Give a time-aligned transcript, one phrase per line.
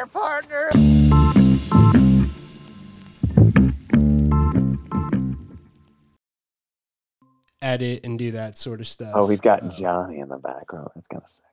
[0.00, 0.70] there, partner.
[7.62, 9.12] edit and do that sort of stuff.
[9.14, 10.88] Oh, he's got Uh, Johnny in the background.
[10.94, 11.44] That's kind of sick.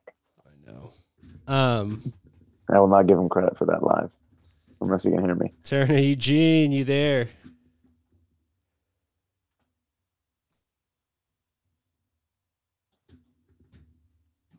[0.46, 0.92] I know.
[1.46, 2.12] Um,
[2.70, 4.10] I will not give him credit for that live,
[4.80, 5.52] unless he can hear me.
[5.64, 7.28] Turner Eugene, you there?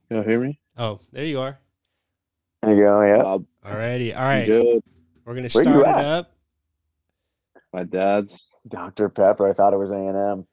[0.09, 0.59] You hear me?
[0.77, 1.59] Oh, there you are.
[2.63, 3.01] There you go.
[3.01, 3.21] Yeah.
[3.23, 4.15] Bob, Alrighty.
[4.15, 4.45] All I'm right.
[4.45, 4.83] good.
[5.25, 6.31] We're gonna Where start it up.
[7.73, 9.09] My dad's Dr.
[9.09, 9.47] Pepper.
[9.47, 10.47] I thought it was A and M.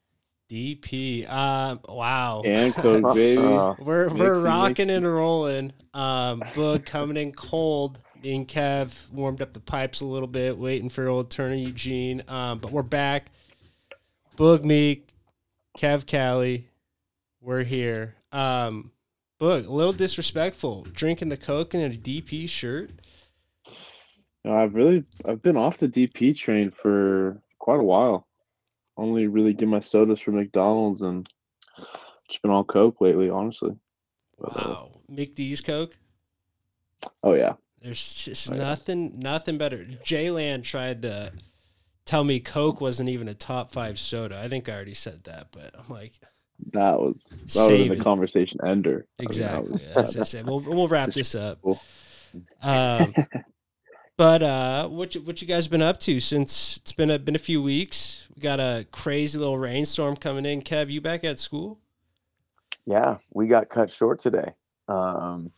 [0.50, 1.28] DP.
[1.30, 2.42] Um, wow.
[2.45, 3.41] and Coke, baby.
[3.42, 4.97] We're we're Mixy, rocking mixy.
[4.97, 5.73] and rolling.
[5.95, 7.98] Um, Boog coming in cold.
[8.23, 12.23] Me and Kev warmed up the pipes a little bit, waiting for old Turner Eugene.
[12.28, 13.27] Um, but we're back.
[14.36, 15.09] Boog Meek,
[15.78, 16.69] Kev Cali,
[17.41, 18.14] we're here.
[18.33, 18.91] Um,
[19.41, 22.91] Boog, a little disrespectful, drinking the Coke in a DP shirt.
[24.45, 28.27] No, I've really I've been off the DP train for quite a while.
[28.97, 31.28] Only really get my sodas from McDonald's and
[32.28, 33.73] just been all Coke lately, honestly.
[34.39, 35.97] But, uh, Wow, Mick D's Coke.
[37.23, 37.55] oh yeah.
[37.83, 38.62] There's just Oh, yeah.
[38.62, 39.84] nothing, nothing better.
[40.03, 41.33] J Land tried to
[42.06, 44.41] tell me Coke wasn't even a top five soda.
[44.41, 46.12] I think I already said that, but I'm like,
[46.73, 48.01] That was that was in the it.
[48.01, 49.07] conversation ender.
[49.19, 49.73] I mean, that exactly.
[49.73, 51.61] was- As I said, we'll we'll wrap this up.
[51.62, 51.81] Cool.
[52.62, 53.15] Um,
[54.17, 57.34] but uh, what you, what you guys been up to since it's been a been
[57.34, 58.27] a few weeks?
[58.34, 60.62] We got a crazy little rainstorm coming in.
[60.62, 61.79] Kev, you back at school?
[62.87, 64.53] Yeah, we got cut short today.
[64.89, 65.51] Um,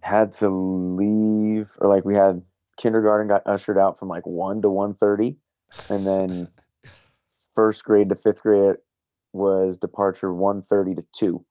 [0.00, 2.42] had to leave, or like we had
[2.76, 5.38] kindergarten got ushered out from like one to one thirty,
[5.88, 6.48] and then
[7.54, 8.76] first grade to fifth grade
[9.32, 11.44] was departure one thirty to two,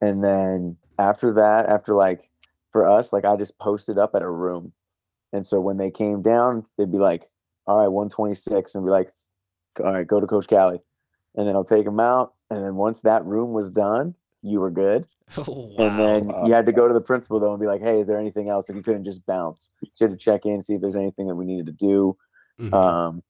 [0.00, 2.30] and then after that, after like
[2.70, 4.72] for us, like I just posted up at a room,
[5.32, 7.30] and so when they came down, they'd be like,
[7.66, 9.12] "All right, one twenty six," and be like,
[9.78, 10.80] "All right, go to Coach Cali,"
[11.34, 14.70] and then I'll take them out, and then once that room was done, you were
[14.70, 15.06] good.
[15.46, 15.74] wow.
[15.78, 18.06] And then you had to go to the principal though and be like, "Hey, is
[18.06, 19.70] there anything else?" Like you couldn't just bounce.
[19.92, 22.16] So you had to check in, see if there's anything that we needed to do.
[22.60, 22.72] Mhm.
[22.74, 23.22] Um,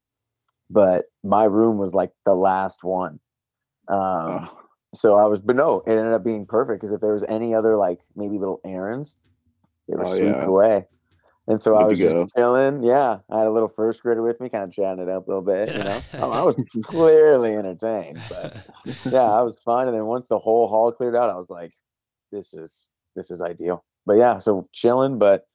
[0.69, 3.19] but my room was like the last one.
[3.89, 4.59] Um, Oh,
[4.95, 7.53] so I was, but no, it ended up being perfect because if there was any
[7.55, 9.15] other like maybe little errands,
[9.87, 10.45] they were Oh, sweeping yeah.
[10.45, 10.85] away.
[11.47, 12.27] And so I Good to was just go.
[12.37, 12.83] chilling.
[12.83, 15.29] Yeah, I had a little first grader with me, kind of chatting it up a
[15.29, 15.75] little bit.
[15.75, 16.55] You know, Oh, I was
[16.85, 18.65] clearly entertained, but
[19.11, 19.87] yeah, I was fine.
[19.87, 21.73] And then once the whole hall cleared out, I was like,
[22.31, 23.83] this is this is ideal.
[24.05, 25.47] But yeah, so chilling, but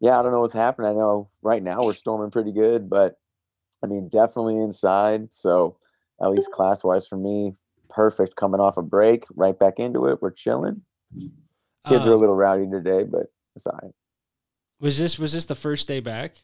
[0.00, 0.90] yeah, I don't know what's happening.
[0.90, 3.14] I know right now we're storming pretty good, but
[3.82, 5.28] I mean definitely inside.
[5.30, 5.78] So
[6.22, 7.54] at least class wise for me,
[7.90, 10.22] perfect coming off a break, right back into it.
[10.22, 10.82] We're chilling.
[11.86, 13.92] Kids are a Um, little rowdy today, but it's all right.
[14.80, 16.42] Was this was this the first day back?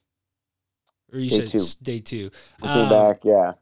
[1.13, 1.85] Or you Day said two.
[1.85, 2.31] day two?
[2.63, 3.53] Um, back, yeah.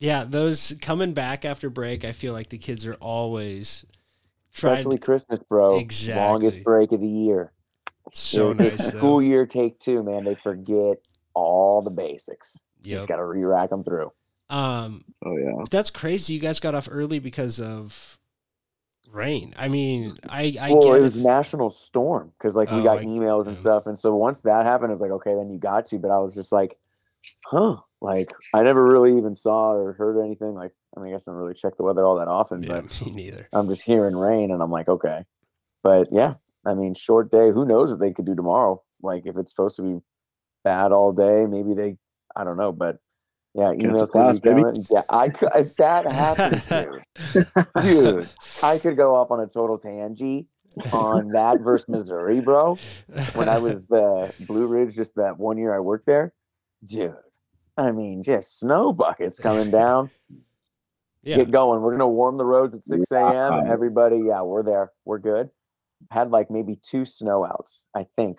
[0.00, 3.84] Yeah, those coming back after break, I feel like the kids are always
[4.52, 4.78] trying.
[4.78, 5.78] Especially Christmas, bro.
[5.78, 6.20] Exactly.
[6.22, 7.52] Longest break of the year.
[8.12, 8.98] so It- nice It's though.
[8.98, 10.24] school year take two, man.
[10.24, 10.98] They forget
[11.34, 12.58] all the basics.
[12.82, 12.98] You Yep.
[12.98, 14.12] Just got to re-rack them through.
[14.54, 15.64] Um, oh yeah.
[15.70, 16.34] that's crazy.
[16.34, 18.18] You guys got off early because of
[19.10, 19.54] rain.
[19.56, 22.98] I mean, I I well, get it was national storm because like we Oh, got
[22.98, 25.86] I- emails and stuff, and so once that happened, it's like okay, then you got
[25.86, 25.98] to.
[25.98, 26.76] But I was just like,
[27.46, 30.54] huh, like I never really even saw or heard anything.
[30.54, 32.80] Like I mean, I guess I don't really check the weather all that often, Yeah,
[32.82, 33.48] but me neither.
[33.52, 35.24] I'm just hearing rain, and I'm like, okay.
[35.82, 36.34] But yeah,
[36.64, 37.50] I mean, short day.
[37.50, 38.82] Who knows what they could do tomorrow?
[39.02, 40.00] Like if it's supposed to be
[40.62, 41.96] bad all day, maybe they.
[42.36, 42.98] I don't know, but
[43.54, 44.62] yeah, emails class, baby.
[44.90, 45.48] Yeah, I could.
[45.54, 48.28] If that happens, dude, dude,
[48.62, 50.48] I could go off on a total tangy
[50.92, 52.76] on that versus Missouri, bro.
[53.34, 56.32] When I was the Blue Ridge, just that one year I worked there,
[56.84, 57.14] dude.
[57.76, 60.10] I mean, just snow buckets coming down.
[61.22, 61.80] yeah, Get going.
[61.80, 63.66] We're gonna warm the roads at 6 a.m.
[63.70, 64.92] Everybody, yeah, we're there.
[65.04, 65.50] We're good.
[66.10, 68.38] Had like maybe two snow outs, I think,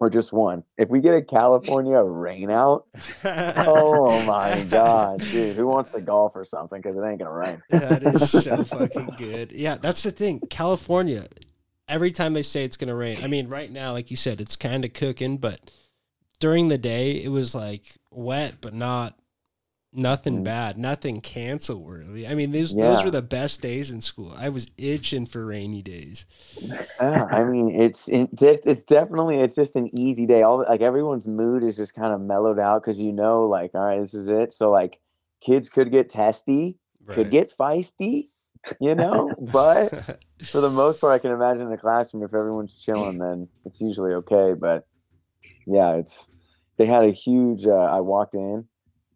[0.00, 0.64] or just one.
[0.78, 2.86] If we get a California rain out,
[3.24, 6.80] oh my god, dude, who wants to golf or something?
[6.80, 7.62] Because it ain't gonna rain.
[7.68, 9.52] that is so fucking good.
[9.52, 10.40] Yeah, that's the thing.
[10.48, 11.28] California,
[11.86, 14.56] every time they say it's gonna rain, I mean, right now, like you said, it's
[14.56, 15.70] kind of cooking, but
[16.40, 19.19] during the day, it was like wet, but not
[19.92, 20.44] nothing Mm.
[20.44, 22.26] bad, nothing cancel worthy.
[22.26, 24.32] I mean, those those were the best days in school.
[24.36, 26.26] I was itching for rainy days.
[27.00, 30.42] Yeah, I mean, it's it, it's definitely it's just an easy day.
[30.42, 33.80] All like everyone's mood is just kind of mellowed out because you know, like, all
[33.82, 34.52] right, this is it.
[34.52, 35.00] So like,
[35.40, 36.76] kids could get testy,
[37.14, 38.28] could get feisty,
[38.80, 39.34] you know.
[39.52, 39.90] but
[40.52, 43.80] for the most part, I can imagine in the classroom if everyone's chilling, then it's
[43.80, 44.54] usually okay.
[44.54, 44.86] But
[45.66, 46.28] yeah, it's
[46.76, 47.66] they had a huge.
[47.66, 48.66] Uh, I walked in.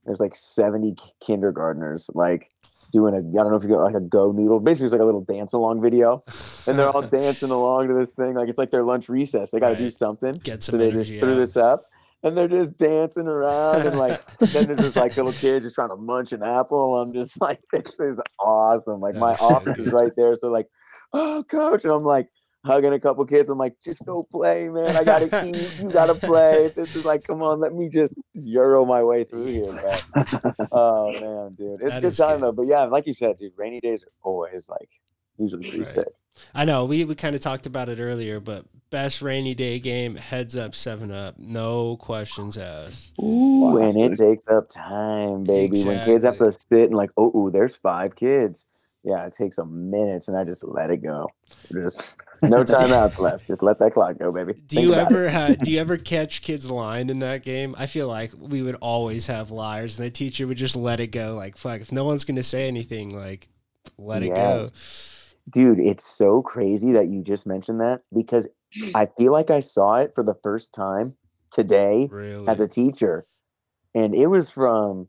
[0.06, 2.50] There's like 70 k- kindergartners like
[2.92, 3.18] doing a.
[3.18, 4.60] I don't know if you got like a go noodle.
[4.60, 6.22] Basically, it's like a little dance along video,
[6.66, 8.34] and they're all dancing along to this thing.
[8.34, 9.50] Like it's like their lunch recess.
[9.50, 10.34] They got to do something.
[10.42, 11.36] Get So some they just threw out.
[11.36, 11.86] this up,
[12.22, 15.90] and they're just dancing around, and like then there's just like little kids just trying
[15.90, 17.00] to munch an apple.
[17.00, 19.00] I'm just like, this is awesome.
[19.00, 20.68] Like my office is right there, so like,
[21.12, 22.28] oh coach, and I'm like
[22.64, 23.50] hugging a couple kids.
[23.50, 24.96] I'm like, just go play, man.
[24.96, 25.68] I gotta key.
[25.82, 26.68] You gotta play.
[26.74, 29.72] This is like, come on, let me just euro my way through here.
[30.14, 32.46] But, oh man, dude, it's That good time good.
[32.46, 32.52] though.
[32.52, 34.88] But yeah, like you said, dude, rainy days are always like
[35.38, 35.86] usually pretty Right.
[35.86, 36.08] sick.
[36.54, 40.16] I know we, we kind of talked about it earlier, but best rainy day game,
[40.16, 43.12] heads up, seven up, no questions asked.
[43.22, 45.84] Ooh, and it takes up time, baby.
[45.84, 48.66] When kids have to sit and like, oh, ooh, there's five kids.
[49.04, 51.28] Yeah, it takes a minutes, and I just let it go.
[51.72, 52.02] Just
[52.42, 53.46] no timeouts left.
[53.46, 54.54] Just let that clock go, baby.
[54.54, 57.74] Do Think you ever ha- do you ever catch kids lying in that game?
[57.78, 61.08] I feel like we would always have liars, and the teacher would just let it
[61.08, 61.34] go.
[61.34, 63.48] Like fuck, if no one's gonna say anything, like
[63.98, 64.66] let it go.
[65.50, 65.78] dude?
[65.80, 68.48] It's so crazy that you just mentioned that because
[68.94, 71.14] I feel like I saw it for the first time
[71.50, 72.48] today Really?
[72.48, 73.24] as a teacher,
[73.94, 75.08] and it was from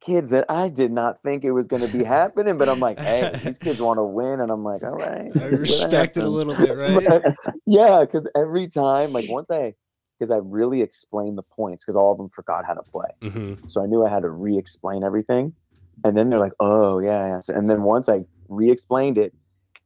[0.00, 2.58] kids that I did not think it was going to be happening.
[2.58, 5.48] But I'm like, hey, these kids want to win, and I'm like, all right, I
[5.48, 7.04] this is gonna respect it a little bit, right?
[7.04, 7.34] But-
[7.66, 9.74] yeah, because every time, like once I,
[10.18, 13.54] because I really explained the points, because all of them forgot how to play, hmm
[13.66, 15.54] so I knew I had to re-explain everything,
[16.04, 17.40] and then they're like, oh yeah, yeah.
[17.40, 19.34] So, and then once I re-explained it,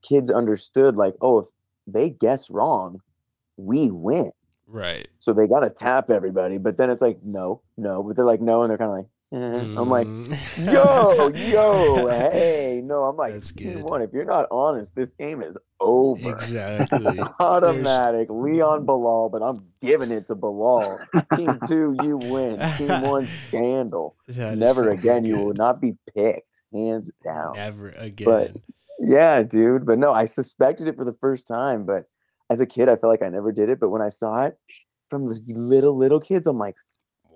[0.02, 1.46] kids understood like, oh, if
[1.86, 3.00] they guess wrong,
[3.56, 4.32] we win.
[4.66, 5.08] Right.
[5.18, 8.40] So they got to tap everybody, but then it's like, no, no, but they're like,
[8.40, 9.36] no, and they're kind of like, eh.
[9.36, 10.72] I'm like, Mm.
[10.72, 13.82] yo, yo, hey, no, I'm like, That's team good.
[13.84, 14.02] one.
[14.02, 16.30] If you're not honest, this game is over.
[16.32, 17.18] Exactly.
[17.40, 18.28] Automatic.
[18.30, 21.00] Leon Bilal, but I'm giving it to Bilal.
[21.36, 22.58] Team two, you win.
[22.76, 24.16] Team one, scandal.
[24.28, 25.24] That Never again.
[25.24, 26.62] You will not be picked.
[26.72, 27.54] Hands down.
[27.54, 28.24] Never again.
[28.26, 28.56] But
[29.00, 29.86] Yeah, dude.
[29.86, 31.84] But no, I suspected it for the first time.
[31.84, 32.04] But
[32.50, 33.80] as a kid, I felt like I never did it.
[33.80, 34.58] But when I saw it
[35.10, 36.76] from the little, little kids, I'm like,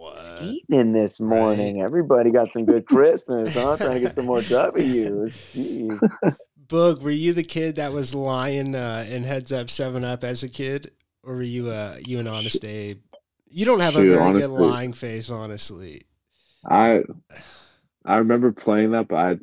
[0.06, 0.14] what?
[0.14, 1.82] skating this morning.
[1.82, 3.76] Everybody got some good Christmas, huh?
[3.76, 5.54] Trying to get some more W's.
[6.66, 10.42] Boog, were you the kid that was lying uh, in heads up seven up as
[10.42, 10.90] a kid,
[11.22, 13.00] or were you uh you an honest Abe?
[13.48, 16.02] You don't have a Shoot, very good lying face, honestly.
[16.68, 17.02] I
[18.04, 19.36] I remember playing that, but I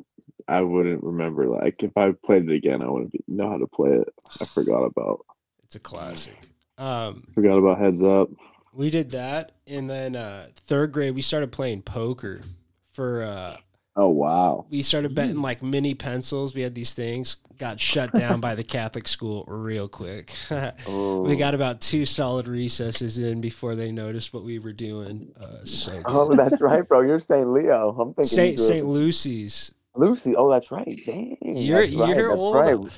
[0.48, 1.46] I wouldn't remember.
[1.46, 4.08] Like if I played it again, I wouldn't be, know how to play it.
[4.40, 5.24] I forgot about
[5.64, 6.36] It's a classic.
[6.76, 8.28] Um, forgot about heads up.
[8.74, 12.40] We did that, and then uh, third grade we started playing poker.
[12.92, 13.56] For uh,
[13.96, 14.66] Oh wow!
[14.70, 16.54] we started betting like mini pencils.
[16.54, 17.36] We had these things.
[17.60, 20.32] Got shut down by the Catholic school real quick.
[20.88, 25.32] we got about two solid recesses in before they noticed what we were doing.
[25.40, 26.02] Uh, so good.
[26.06, 27.02] Oh, that's right, bro.
[27.02, 27.48] You're St.
[27.48, 27.90] Leo.
[27.96, 30.34] I'm thinking Saint you grew up Saint Lucy's, Lucy.
[30.34, 30.98] Oh, that's right.
[31.06, 31.36] Dang.
[31.40, 32.56] You're- that's right, you're that's old.
[32.56, 32.92] right.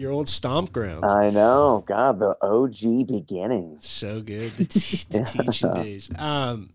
[0.00, 1.12] Your old stomp grounds.
[1.12, 1.84] I know.
[1.86, 3.86] God, the OG beginnings.
[3.86, 4.50] so good.
[4.56, 6.10] The, te- the teaching days.
[6.18, 6.70] Um,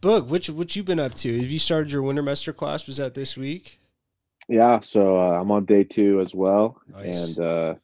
[0.00, 1.40] Boog, which what you been up to?
[1.42, 2.86] Have you started your winter master class?
[2.86, 3.80] Was that this week?
[4.48, 7.36] Yeah, so uh, I'm on day two as well, Nice.
[7.36, 7.74] and uh,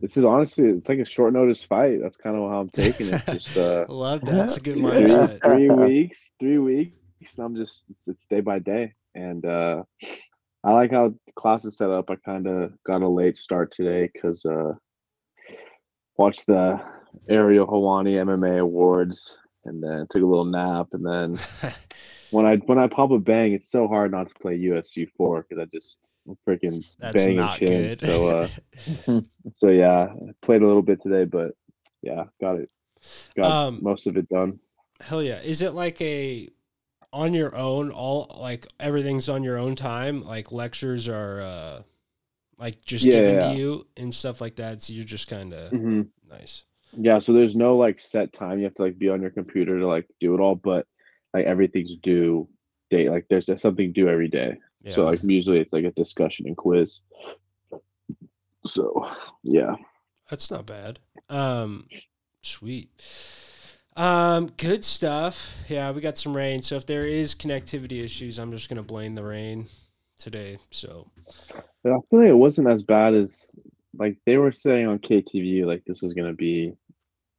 [0.00, 2.00] this is honestly it's like a short notice fight.
[2.02, 3.22] That's kind of how I'm taking it.
[3.30, 4.32] Just uh, Love that.
[4.32, 5.26] That's a good Yeah.
[5.26, 7.38] three, three weeks, three weeks.
[7.38, 9.84] I'm just it's, it's day by day, and uh,
[10.64, 12.10] I like how the class is set up.
[12.10, 14.74] I kind of got a late start today because uh,
[16.16, 16.80] watched the
[17.28, 21.38] Ariel Helwani MMA awards, and then took a little nap, and then
[22.30, 25.44] when I when I pop a bang, it's so hard not to play UFC four
[25.48, 27.82] because I just I'm freaking That's banging chin.
[27.88, 27.98] good.
[27.98, 29.20] So uh,
[29.54, 30.08] so yeah,
[30.42, 31.52] played a little bit today, but
[32.02, 32.70] yeah, got it.
[33.36, 34.60] Got Um, most of it done.
[35.00, 35.40] Hell yeah.
[35.40, 36.48] Is it like a
[37.12, 40.24] on your own, all like everything's on your own time?
[40.24, 41.82] Like lectures are uh
[42.58, 43.40] like just Yeah, given yeah.
[43.40, 44.82] to you and stuff like that.
[44.82, 46.64] So you're just kinda hmm nice.
[46.96, 48.58] Yeah, so there's no like set time.
[48.58, 50.86] You have to like be on your computer to like do it all, but
[51.32, 52.48] like everything's due
[52.90, 53.10] date.
[53.10, 54.58] Like there's something due every day.
[54.82, 54.90] Yeah.
[54.90, 57.00] So like usually it's like a discussion and quiz.
[58.66, 59.06] So
[59.42, 59.76] yeah.
[60.30, 60.98] That's not bad.
[61.28, 61.88] Um,
[62.42, 62.90] sweet.
[63.96, 65.56] Um, good stuff.
[65.68, 66.62] Yeah, we got some rain.
[66.62, 69.68] So if there is connectivity issues, I'm just gonna blame the rain
[70.18, 70.58] today.
[70.70, 71.10] So
[71.82, 73.54] But I feel like it wasn't as bad as
[73.98, 75.66] like they were saying on KTV.
[75.66, 76.72] Like this is gonna be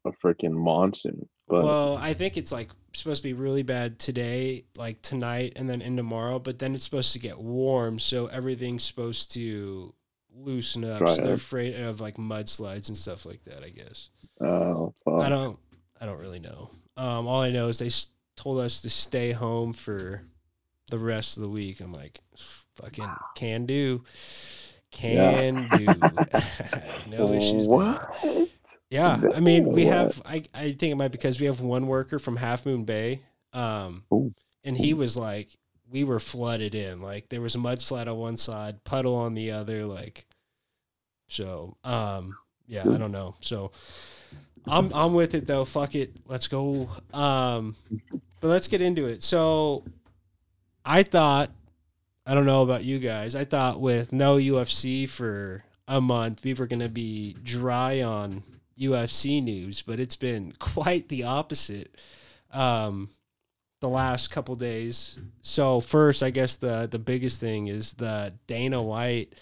[0.05, 1.27] a freaking monsoon.
[1.47, 5.69] But well, I think it's like supposed to be really bad today, like tonight, and
[5.69, 6.39] then in tomorrow.
[6.39, 9.93] But then it's supposed to get warm, so everything's supposed to
[10.35, 10.99] loosen up.
[10.99, 13.63] So they're afraid of like mudslides and stuff like that.
[13.63, 14.09] I guess.
[14.41, 15.57] oh, I don't.
[16.03, 16.69] I don't really know.
[16.97, 17.89] Um, all I know is they
[18.35, 20.23] told us to stay home for
[20.91, 21.79] the rest of the week.
[21.79, 22.19] I'm like,
[22.75, 24.03] fucking can do,
[24.91, 25.85] can do.
[27.09, 27.77] no issues there.
[27.77, 28.49] What?
[28.89, 30.21] Yeah, I mean, we have.
[30.25, 33.21] I I think it might be because we have one worker from Half Moon Bay,
[33.53, 34.33] um, Ooh.
[34.65, 35.57] and he was like,
[35.89, 37.01] we were flooded in.
[37.01, 39.85] Like there was a mudslide on one side, puddle on the other.
[39.85, 40.25] Like,
[41.29, 42.35] so, um,
[42.67, 43.35] yeah, I don't know.
[43.39, 43.71] So,
[44.67, 45.65] I'm I'm with it though.
[45.65, 46.89] Fuck it, let's go.
[47.13, 47.75] Um,
[48.41, 49.23] but let's get into it.
[49.23, 49.83] So,
[50.85, 51.51] I thought,
[52.25, 53.35] I don't know about you guys.
[53.35, 58.43] I thought with no UFC for a month, we were gonna be dry on
[58.79, 61.95] UFC news, but it's been quite the opposite.
[62.51, 63.09] Um,
[63.83, 65.19] the last couple days.
[65.41, 69.35] So first, I guess the the biggest thing is the Dana White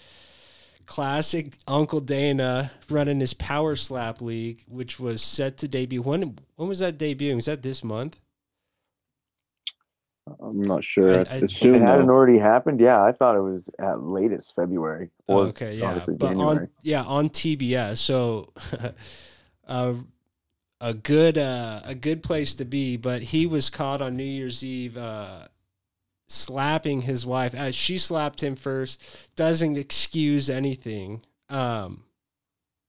[0.92, 6.02] classic Uncle Dana running his Power Slap League, which was set to debut.
[6.02, 7.36] When when was that debuting?
[7.36, 8.18] Was that this month?
[10.38, 11.14] I'm not sure.
[11.14, 12.78] I- I, I- It hadn't already happened.
[12.78, 16.58] Yeah, I thought it was at latest February Oh, or okay, yeah, but January.
[16.58, 17.96] on yeah on TBS.
[17.96, 18.52] So,
[19.66, 19.94] uh,
[20.80, 22.98] a good uh, a good place to be.
[22.98, 25.48] But he was caught on New Year's Eve uh,
[26.32, 27.54] slapping his wife.
[27.54, 29.00] as she slapped him first.
[29.36, 31.22] Doesn't excuse anything.
[31.48, 32.04] Um,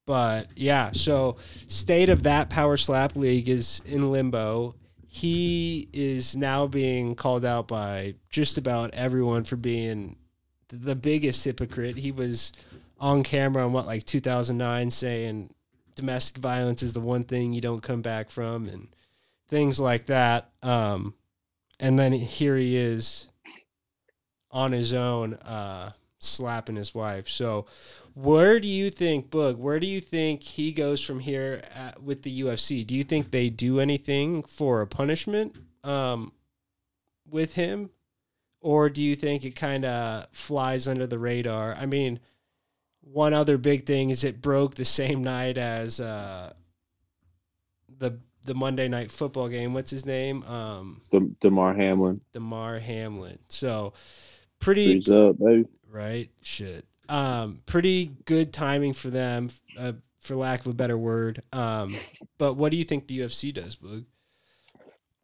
[0.05, 4.75] but yeah, so state of that power slap league is in limbo.
[5.07, 10.17] He is now being called out by just about everyone for being
[10.67, 11.97] the biggest hypocrite.
[11.97, 12.51] He was
[12.99, 15.53] on camera in what like 2009 saying
[15.95, 18.87] domestic violence is the one thing you don't come back from and
[19.47, 20.49] things like that.
[20.61, 21.13] Um,
[21.79, 23.27] and then here he is
[24.53, 27.27] on his own, uh, slapping his wife.
[27.27, 27.65] So,
[28.13, 29.57] where do you think, Boog?
[29.57, 32.85] Where do you think he goes from here at, with the UFC?
[32.85, 36.31] Do you think they do anything for a punishment um,
[37.27, 37.89] with him,
[38.61, 41.73] or do you think it kind of flies under the radar?
[41.73, 42.19] I mean,
[43.01, 46.53] one other big thing is it broke the same night as uh,
[47.97, 49.73] the the Monday night football game.
[49.73, 50.43] What's his name?
[50.43, 52.21] Um, Dem- Damar Hamlin.
[52.33, 53.39] Damar Hamlin.
[53.47, 53.93] So
[54.63, 55.65] pretty up, baby.
[55.89, 56.29] right?
[56.41, 56.85] Shit.
[57.09, 61.41] Um, pretty good timing for them, uh, for lack of a better word.
[61.51, 61.95] Um,
[62.37, 64.05] but what do you think the UFC does, Boog?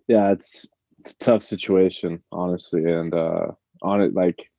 [0.07, 0.67] Yeah, it's
[0.99, 3.47] it's a tough situation, honestly, and uh,
[3.81, 4.49] on it like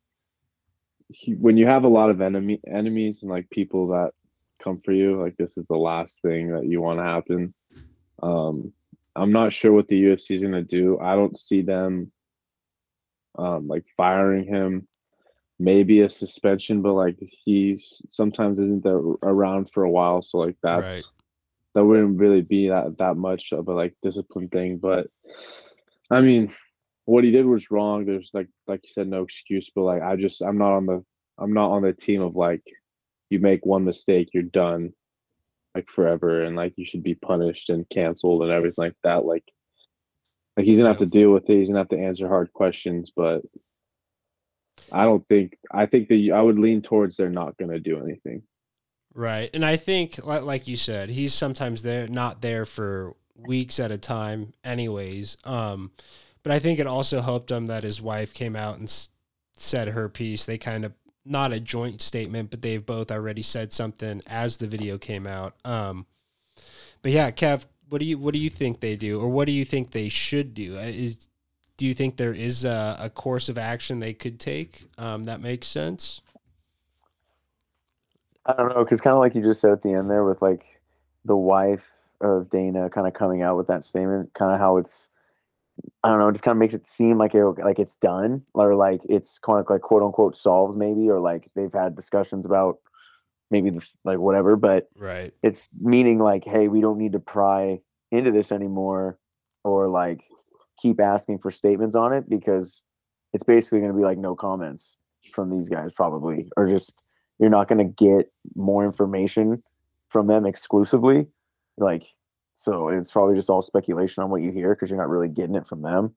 [1.09, 4.11] he, when you have a lot of enemy enemies and like people that
[4.63, 7.53] come for you, like this is the last thing that you want to happen.
[8.23, 8.73] Um,
[9.15, 10.99] I'm not sure what the UFC is gonna do.
[10.99, 12.11] I don't see them
[13.37, 14.87] um, like firing him.
[15.59, 17.77] Maybe a suspension, but like he
[18.09, 21.05] sometimes isn't there around for a while, so like that's Right.
[21.75, 24.77] that wouldn't really be that that much of a like discipline thing.
[24.77, 25.07] But
[26.09, 26.51] I mean,
[27.05, 28.05] what he did was wrong.
[28.05, 29.69] There's like like you said, no excuse.
[29.69, 31.05] But like I just I'm not on the
[31.37, 32.63] I'm not on the team of like
[33.29, 34.93] you make one mistake, you're done
[35.75, 39.25] like forever and like you should be punished and canceled and everything like that.
[39.25, 39.43] Like
[40.61, 41.57] like he's gonna have to deal with it.
[41.57, 43.41] He's gonna have to answer hard questions, but
[44.91, 48.43] I don't think I think that I would lean towards they're not gonna do anything.
[49.13, 49.49] Right.
[49.53, 53.91] And I think, like, like you said, he's sometimes there, not there for weeks at
[53.91, 55.35] a time, anyways.
[55.43, 55.91] Um,
[56.43, 58.89] but I think it also helped him that his wife came out and
[59.57, 60.45] said her piece.
[60.45, 60.93] They kind of
[61.25, 65.55] not a joint statement, but they've both already said something as the video came out.
[65.65, 66.05] Um,
[67.01, 69.51] but yeah, Kev, what do you what do you think they do, or what do
[69.51, 70.77] you think they should do?
[70.77, 71.27] Uh, Is
[71.75, 75.41] do you think there is a, a course of action they could take um, that
[75.41, 76.21] makes sense?
[78.45, 80.41] I don't know, because kind of like you just said at the end there, with
[80.41, 80.79] like
[81.25, 81.85] the wife
[82.21, 85.09] of Dana kind of coming out with that statement, kind of how it's,
[86.01, 88.43] I don't know, it just kind of makes it seem like it like it's done
[88.53, 92.45] or like it's kind of like quote unquote solved maybe, or like they've had discussions
[92.45, 92.79] about
[93.51, 95.33] maybe the, like whatever, but Right.
[95.43, 97.81] it's meaning like, hey, we don't need to pry
[98.11, 99.17] into this anymore,
[99.63, 100.23] or like
[100.79, 102.83] keep asking for statements on it because
[103.33, 104.97] it's basically going to be like no comments
[105.31, 107.03] from these guys probably, or just
[107.39, 109.61] you're not going to get more information
[110.09, 111.27] from them exclusively.
[111.77, 112.03] Like,
[112.55, 115.55] so it's probably just all speculation on what you hear because you're not really getting
[115.55, 116.13] it from them.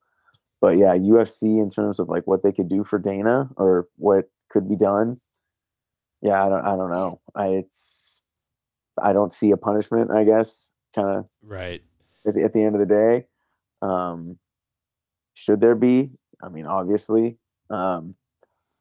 [0.60, 4.30] But yeah, UFC in terms of like what they could do for Dana or what
[4.50, 5.20] could be done.
[6.24, 7.20] Yeah, I don't, I don't know.
[7.34, 8.22] I it's,
[9.00, 10.10] I don't see a punishment.
[10.10, 11.82] I guess kind of Right.
[12.26, 13.26] at the, at the end of the day.
[13.82, 14.38] Um,
[15.34, 16.10] should there be?
[16.42, 17.36] I mean, obviously,
[17.70, 18.14] um,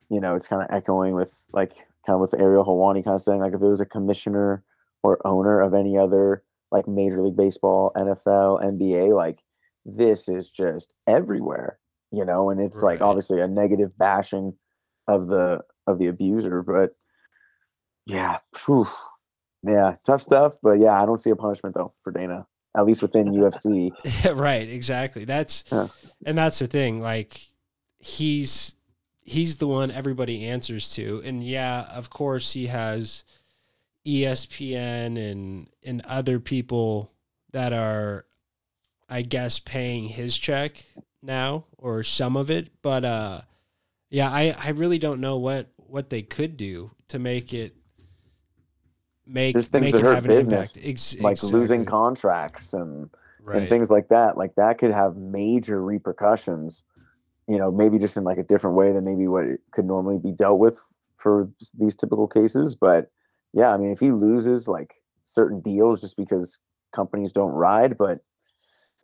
[0.09, 1.73] you know, it's kind of echoing with like
[2.05, 4.63] kind of with Ariel Helwani kind of saying like if it was a commissioner
[5.03, 9.39] or owner of any other like Major League Baseball, NFL, NBA, like
[9.85, 11.77] this is just everywhere,
[12.11, 14.53] you know, and it's like obviously a negative bashing
[15.07, 16.95] of the of the abuser, but
[18.05, 18.87] yeah, phew,
[19.63, 20.55] yeah, tough stuff.
[20.61, 22.45] But yeah, I don't see a punishment though for Dana,
[22.75, 23.91] at least within UFC.
[24.35, 25.25] right, exactly.
[25.25, 25.87] That's Yeah.
[26.25, 27.01] and that's the thing.
[27.01, 27.47] Like
[27.99, 28.75] he's
[29.21, 33.23] he's the one everybody answers to, and yeah, of course he has
[34.05, 37.11] ESPN and and other people
[37.51, 38.25] that are,
[39.09, 40.83] I guess, paying his check
[41.21, 42.69] now or some of it.
[42.81, 43.41] But uh,
[44.09, 47.75] yeah, I I really don't know what what they could do to make it
[49.25, 50.89] make Just things make that it hurt have an business, impact.
[50.89, 53.09] Ex- like losing contracts and
[53.43, 53.57] right.
[53.57, 56.83] and things like that like that could have major repercussions
[57.47, 60.17] you know maybe just in like a different way than maybe what it could normally
[60.17, 60.79] be dealt with
[61.17, 61.49] for
[61.79, 63.11] these typical cases but
[63.53, 66.59] yeah i mean if he loses like certain deals just because
[66.93, 68.19] companies don't ride but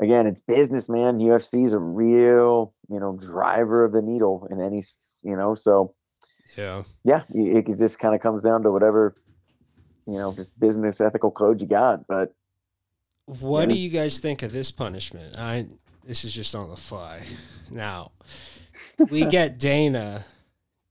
[0.02, 4.62] again it's business man ufc is a real you know driver of the needle in
[4.62, 4.84] any
[5.24, 5.94] you know so
[6.58, 6.84] yeah.
[7.04, 9.16] yeah it, it just kind of comes down to whatever
[10.12, 12.34] you know just business ethical code you got but
[13.40, 15.36] What do you guys think of this punishment?
[15.38, 15.68] I
[16.04, 17.22] this is just on the fly.
[17.70, 18.12] Now,
[19.12, 20.26] we get Dana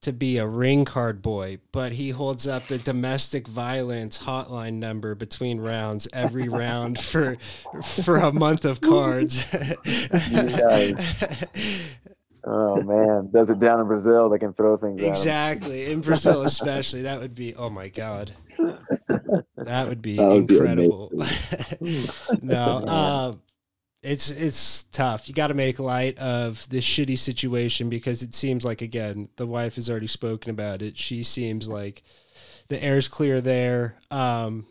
[0.03, 5.15] to be a ring card boy, but he holds up the domestic violence hotline number
[5.15, 7.35] between rounds every round for
[7.83, 9.45] for a month of cards.
[12.45, 15.91] oh man does it down in brazil they can throw things exactly.
[15.91, 18.31] In Brazil especially, that would be oh my god.
[19.57, 21.11] That would be That would be incredible.
[22.41, 23.41] no, um,
[24.01, 25.27] it's it's tough.
[25.27, 29.45] You got to make light of this shitty situation because it seems like again the
[29.45, 30.97] wife has already spoken about it.
[30.97, 32.03] She seems like
[32.69, 33.95] the air's clear there.
[34.09, 34.65] Um,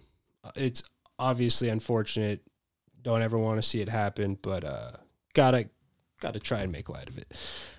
[0.57, 0.83] it's
[1.19, 2.41] obviously unfortunate.
[3.03, 4.93] Don't ever want to see it happen, but uh,
[5.35, 5.69] gotta
[6.21, 7.33] gotta try and make light of it.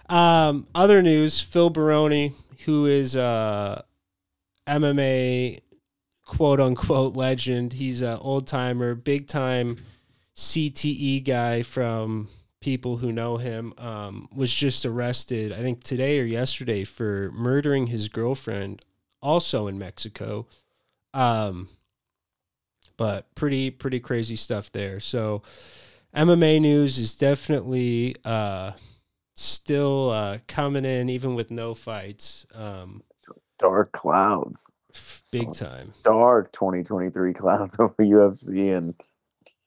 [0.08, 2.34] Um, other news: Phil Baroni,
[2.66, 3.82] who is uh,
[4.68, 5.62] MMA
[6.30, 7.74] quote unquote legend.
[7.74, 9.78] He's an old timer, big time
[10.36, 12.30] CTE guy from
[12.62, 13.74] people who know him.
[13.80, 18.86] Um, was just arrested, I think today or yesterday, for murdering his girlfriend,
[19.24, 20.46] also in Mexico.
[21.16, 21.68] Um,
[22.96, 25.00] but pretty pretty crazy stuff there.
[25.00, 25.42] So
[26.16, 28.74] MMA news is definitely uh,
[29.36, 32.46] still uh, coming in, even with no fights.
[32.54, 33.02] Um,
[33.58, 34.72] dark clouds
[35.32, 35.94] big So time.
[36.04, 38.94] dark 2023 clouds over ufc and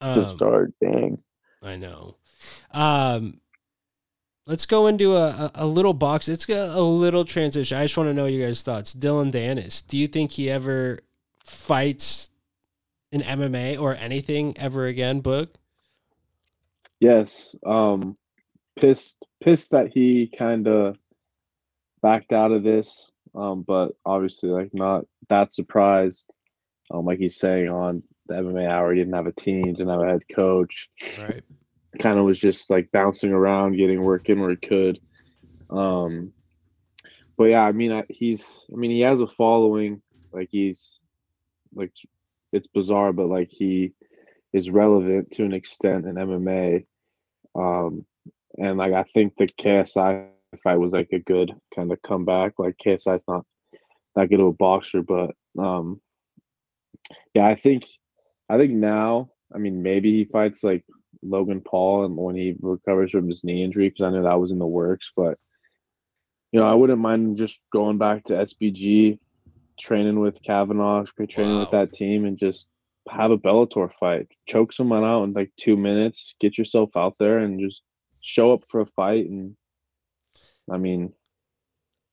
[0.00, 1.22] the Um, start dang
[1.64, 2.16] I know.
[2.72, 3.40] Um,
[4.46, 6.28] let's go into a, a, a little box.
[6.28, 7.78] It's a, a little transition.
[7.78, 8.92] I just want to know your guys' thoughts.
[8.92, 10.98] Dillon Danis, do you think he ever
[11.44, 12.30] fights
[13.12, 15.50] in MMA or anything ever again, Boog?
[16.98, 17.54] Yes.
[17.64, 18.16] Um
[18.80, 20.96] pissed pissed that he kind of
[22.02, 23.12] backed out of this.
[23.34, 26.32] Um, but obviously like not that surprised.
[26.90, 30.00] Um, like he's saying on the MMA hour, he didn't have a team, didn't have
[30.00, 30.90] a head coach.
[31.18, 31.42] Right.
[31.98, 35.00] Kind of was just like bouncing around, getting work in where he could.
[35.70, 36.32] Um,
[37.36, 40.02] but yeah, I mean, I, he's, I mean, he has a following.
[40.32, 41.00] Like he's,
[41.74, 41.92] like,
[42.52, 43.92] it's bizarre, but like he
[44.52, 46.86] is relevant to an extent in MMA.
[47.54, 48.04] Um,
[48.58, 52.54] and like I think the KSI fight was like a good kind of comeback.
[52.58, 53.44] Like KSI's not
[54.14, 56.00] that good of a boxer, but um,
[57.34, 57.86] yeah, I think
[58.48, 60.84] I think now, I mean, maybe he fights like
[61.22, 64.50] Logan Paul and when he recovers from his knee injury, because I know that was
[64.50, 65.12] in the works.
[65.16, 65.38] But
[66.52, 69.18] you know, I wouldn't mind just going back to SBG,
[69.80, 72.72] training with Kavanagh, training with that team, and just
[73.08, 74.28] have a Bellator fight.
[74.46, 76.34] Choke someone out in like two minutes.
[76.40, 77.82] Get yourself out there and just
[78.20, 79.28] show up for a fight.
[79.28, 79.56] And
[80.70, 81.12] I mean,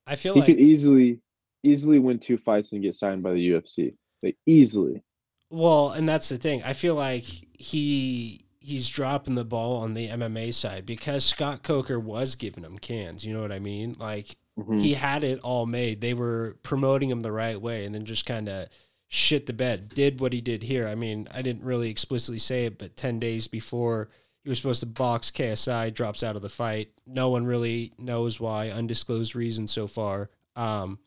[0.08, 1.20] I feel he like could easily,
[1.64, 3.96] easily win two fights and get signed by the UFC.
[4.24, 5.04] Like easily.
[5.50, 6.62] Well, and that's the thing.
[6.64, 12.00] I feel like he he's dropping the ball on the MMA side because Scott Coker
[12.00, 13.26] was giving him cans.
[13.26, 13.96] You know what I mean?
[13.98, 14.82] Like Mhm.
[14.82, 16.02] he had it all made.
[16.02, 18.68] They were promoting him the right way, and then just kind of
[19.08, 19.90] shit the bed.
[19.90, 20.88] Did what he did here.
[20.88, 24.10] I mean, I didn't really explicitly say it, but ten days before
[24.43, 26.91] he was supposed to box KSI, drops out of the fight.
[27.06, 28.69] No one really knows why.
[28.69, 30.30] Undisclosed reason so far.
[30.56, 30.99] Um,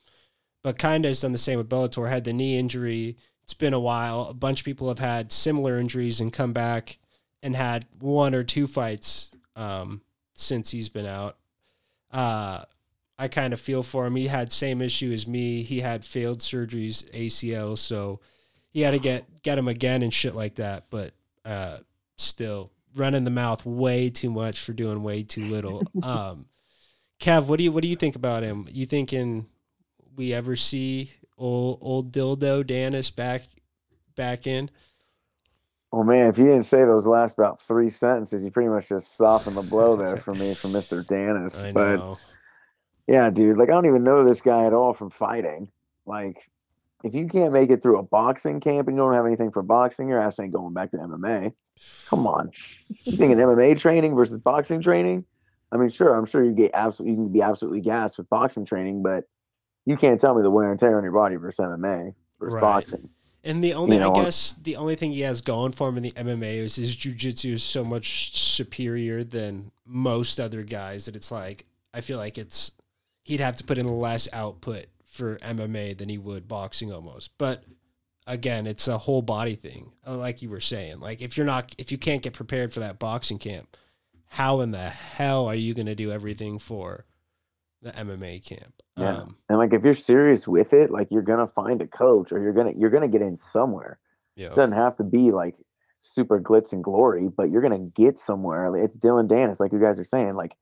[0.62, 2.08] but kind of has done the same with Bellator.
[2.08, 3.16] Had the knee injury.
[3.42, 4.26] It's been a while.
[4.30, 6.98] A bunch of people have had similar injuries and come back
[7.42, 10.02] and had one or two fights um,
[10.34, 11.36] since he's been out.
[12.10, 12.64] Uh,
[13.18, 14.16] I kind of feel for him.
[14.16, 15.62] He had same issue as me.
[15.62, 18.20] He had failed surgeries, ACL, so
[18.70, 20.86] he had to get get him again and shit like that.
[20.90, 21.12] But
[21.44, 21.78] uh,
[22.18, 25.82] still, running the mouth way too much for doing way too little.
[26.02, 26.46] um,
[27.20, 28.66] Kev, what do you what do you think about him?
[28.70, 29.46] You thinking
[30.16, 33.42] we ever see old old dildo Danis back
[34.16, 34.70] back in?
[35.92, 39.16] Oh man, if you didn't say those last about three sentences, you pretty much just
[39.16, 41.04] softened the blow there for me from Mr.
[41.04, 41.62] Danis.
[41.64, 42.18] I But know.
[43.06, 45.70] yeah, dude, like I don't even know this guy at all from fighting.
[46.06, 46.50] Like,
[47.04, 49.62] if you can't make it through a boxing camp and you don't have anything for
[49.62, 51.52] boxing, your ass ain't going back to MMA.
[52.08, 52.50] Come on.
[53.04, 55.24] You thinking MMA training versus boxing training?
[55.70, 58.66] I mean, sure, I'm sure you get absolutely you can be absolutely gassed with boxing
[58.66, 59.24] training, but
[59.86, 62.60] you can't tell me the wear and tear on your body versus MMA versus Right.
[62.60, 63.08] boxing.
[63.44, 65.96] And the only, You know, I guess, the only thing he has going for him
[65.96, 71.16] in the MMA is his jujitsu is so much superior than most other guys that
[71.16, 72.72] it's like I feel like it's
[73.24, 77.30] he'd have to put in less output for MMA than he would boxing almost.
[77.36, 77.64] But
[78.26, 81.00] again, it's a whole body thing, uh, like you were saying.
[81.00, 83.76] Like if you're not, if you can't get prepared for that boxing camp,
[84.28, 87.04] how in the hell are you going to do everything for
[87.82, 88.74] the MMA camp?
[88.96, 89.18] Yeah.
[89.18, 92.40] Um, And like if you're serious with it, like you're gonna find a coach or
[92.42, 93.98] you're gonna you're gonna get in somewhere.
[94.36, 94.48] yeah.
[94.48, 95.56] It doesn't have to be like
[95.98, 98.74] super glitz and glory, but you're gonna get somewhere.
[98.76, 100.34] It's Dillon Danis, like you guys are saying.
[100.34, 100.56] Like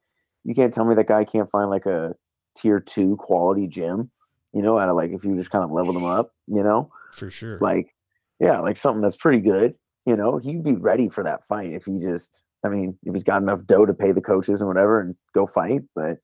[0.44, 2.14] you can't tell me that guy can't find like a
[2.56, 4.10] tier two quality gym,
[4.52, 6.90] you know, out of like if you just kind of level them up, you know?
[7.12, 7.58] For sure.
[7.60, 7.94] Like,
[8.38, 9.74] yeah, like something that's pretty good,
[10.06, 13.24] you know, he'd be ready for that fight if he just I mean, if he's
[13.24, 15.82] got enough dough to pay the coaches and whatever and go fight.
[15.94, 16.18] But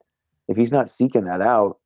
[0.49, 1.79] if he's not seeking that out,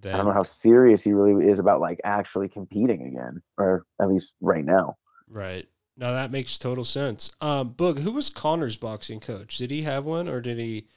[0.00, 3.86] then, I don't know how serious he really is about like actually competing again, or
[4.00, 4.96] at least right now.
[5.28, 5.66] Right.
[5.96, 7.34] Now that makes total sense.
[7.40, 9.58] Um, Boog, who was Connor's boxing coach?
[9.58, 10.88] Did he have one, or did he?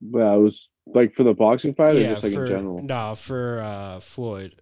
[0.00, 2.82] Yeah, it was like for the boxing fight or just like for in general.
[2.82, 4.60] no, for uh, Floyd.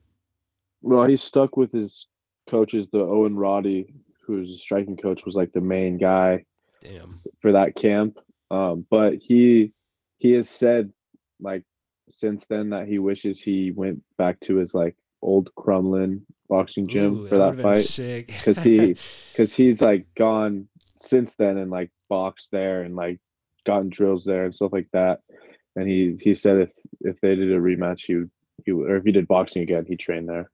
[0.84, 2.06] Well, he's stuck with his
[2.46, 2.88] coaches.
[2.92, 3.94] The Owen Roddy,
[4.26, 6.44] who's a striking coach, was like the main guy
[6.82, 7.20] Damn.
[7.40, 8.18] for that camp.
[8.50, 9.72] Um, but he
[10.18, 10.92] he has said
[11.40, 11.62] like
[12.10, 16.20] since then that he wishes he went back to his like old Crumlin
[16.50, 18.28] boxing gym Ooh, for that would've fight Sick.
[18.44, 18.96] 'Cause he-
[19.32, 20.68] because he's like gone
[20.98, 23.18] since then and like boxed there and like
[23.64, 25.20] gotten drills there and stuff like that.
[25.76, 28.30] And he he said if if they did a rematch, he would
[28.66, 30.50] he would, or if he did boxing again, he'd train there.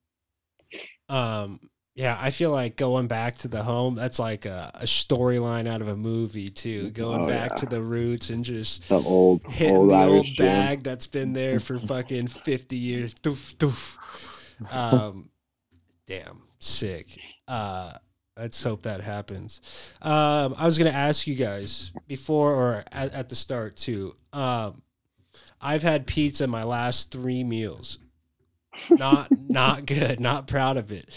[1.10, 1.60] Um.
[1.96, 3.94] Yeah, I feel like going back to the home.
[3.96, 6.90] That's like a, a storyline out of a movie too.
[6.92, 7.56] Going Oh, back yeah.
[7.56, 10.46] to the roots and just Some old hitting old the old Irish gym.
[10.46, 13.12] bag that's been there for fucking 50 years.
[13.14, 13.96] Doof, doof.
[14.72, 15.30] Um,
[16.06, 17.18] damn, sick.
[17.48, 17.94] Uh,
[18.38, 19.60] let's hope that happens.
[20.00, 24.14] Um, I was going to ask you guys before or at, at the start too.
[24.32, 24.80] Um,
[25.60, 27.98] I've had pizza my last three meals.
[28.88, 30.20] Not, not good.
[30.20, 31.08] Not proud of it.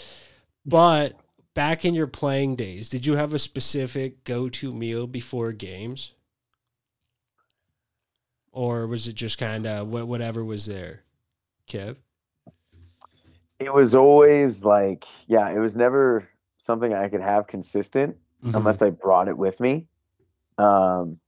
[0.66, 1.18] But
[1.54, 6.12] back in your playing days, did you have a specific go-to meal before games?
[8.54, 11.02] or was it just kind of what whatever was there?
[11.68, 11.96] Kev,
[13.58, 18.56] It was always like, yeah, it was never something I could have consistent Mm-hmm.
[18.56, 19.86] unless I brought it with me.
[20.58, 21.18] Um,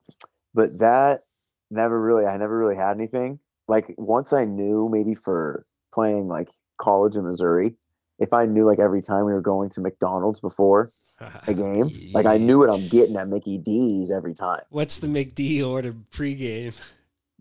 [0.52, 1.22] but that
[1.70, 3.38] never really, I never really had anything.
[3.68, 5.64] Like once I knew maybe for
[5.96, 7.74] playing like college in Missouri,
[8.18, 12.26] if I knew like every time we were going to McDonald's before a game, like
[12.26, 14.60] I knew what I'm getting at Mickey D's every time.
[14.68, 16.74] What's the McD order pregame?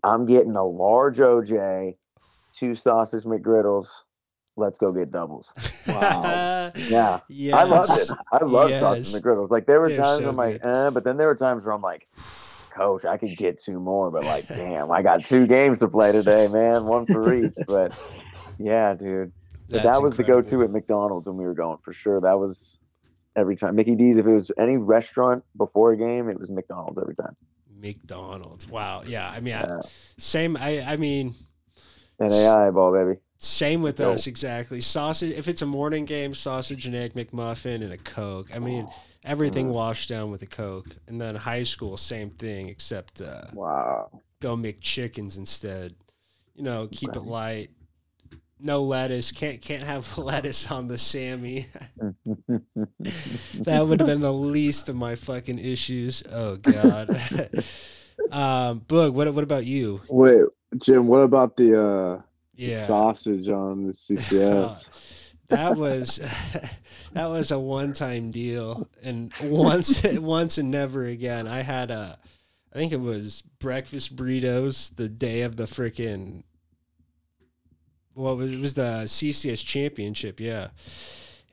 [0.03, 1.97] I'm getting a large OJ,
[2.53, 3.87] two sausage McGriddles.
[4.55, 5.51] Let's go get doubles.
[5.87, 6.71] Wow.
[6.89, 7.19] Yeah.
[7.29, 7.53] yes.
[7.53, 8.09] I loved it.
[8.31, 8.81] I love Yes.
[8.81, 9.51] sausage McGriddles.
[9.51, 11.75] Like there were They're times so I'm like, eh, but then there were times where
[11.75, 12.07] I'm like,
[12.71, 16.11] Coach, I could get two more, but like, damn, I got two games to play
[16.11, 17.53] today, man, one for each.
[17.67, 17.93] But
[18.59, 19.31] yeah, dude,
[19.69, 22.21] but That's that was the go-to at McDonald's when we were going for sure.
[22.21, 22.77] That was
[23.35, 23.75] every time.
[23.75, 24.17] Mickey D's.
[24.17, 27.35] If it was any restaurant before a game, it was McDonald's every time.
[27.77, 28.67] McDonald's.
[28.67, 29.03] Wow.
[29.05, 29.29] Yeah.
[29.29, 29.81] I mean, I,
[30.17, 30.55] same.
[30.57, 30.81] I.
[30.81, 31.35] I mean,
[32.19, 33.19] ai ball, baby.
[33.37, 34.29] same with Let's go.
[34.29, 34.81] Exactly.
[34.81, 35.31] Sausage.
[35.31, 38.55] If it's a morning game, sausage and egg McMuffin and a Coke.
[38.55, 38.87] I mean,
[39.23, 39.73] everything Mm.
[39.73, 40.95] washed down with a Coke.
[41.07, 44.21] And then high school, same thing, except uh, Wow.
[44.39, 45.95] go McChickens instead.
[46.55, 47.71] You know, keep it light.
[48.59, 49.31] No lettuce.
[49.31, 51.67] Can't can't have lettuce on the Sammy.
[53.59, 56.23] that would have been the least of my fucking issues.
[56.31, 57.09] Oh god.
[58.31, 60.01] um, Boog, what what about you?
[60.09, 60.43] Wait,
[60.77, 62.21] Jim, what about the uh
[62.55, 62.75] the Yeah.
[62.85, 64.89] sausage on the CCS?
[65.49, 66.17] that was
[67.13, 71.47] that was a one time deal and once once and never again.
[71.47, 72.17] I had a
[72.73, 76.43] I think it was breakfast burritos the day of the freaking
[78.15, 80.69] was it was the CCS championship, yeah.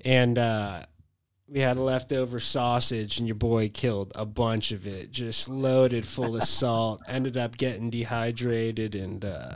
[0.05, 0.87] And uh
[1.53, 6.35] we had leftover sausage, and your boy killed a bunch of it, just loaded full
[6.35, 7.03] of salt.
[7.09, 9.53] Ended up getting dehydrated and uh,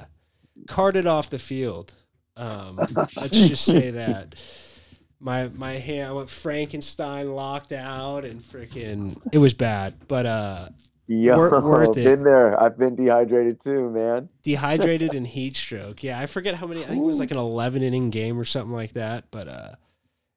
[0.69, 1.93] carted off the field.
[2.37, 4.35] Um, let's just say that
[5.19, 10.69] my my hand I went Frankenstein locked out and freaking it was bad, but uh,
[11.09, 12.05] Yo, Wor- worth it.
[12.05, 12.61] been there.
[12.61, 14.29] I've been dehydrated too, man.
[14.43, 16.03] dehydrated and heat stroke.
[16.03, 16.83] Yeah, I forget how many.
[16.85, 19.71] I think it was like an 11 inning game or something like that, but uh,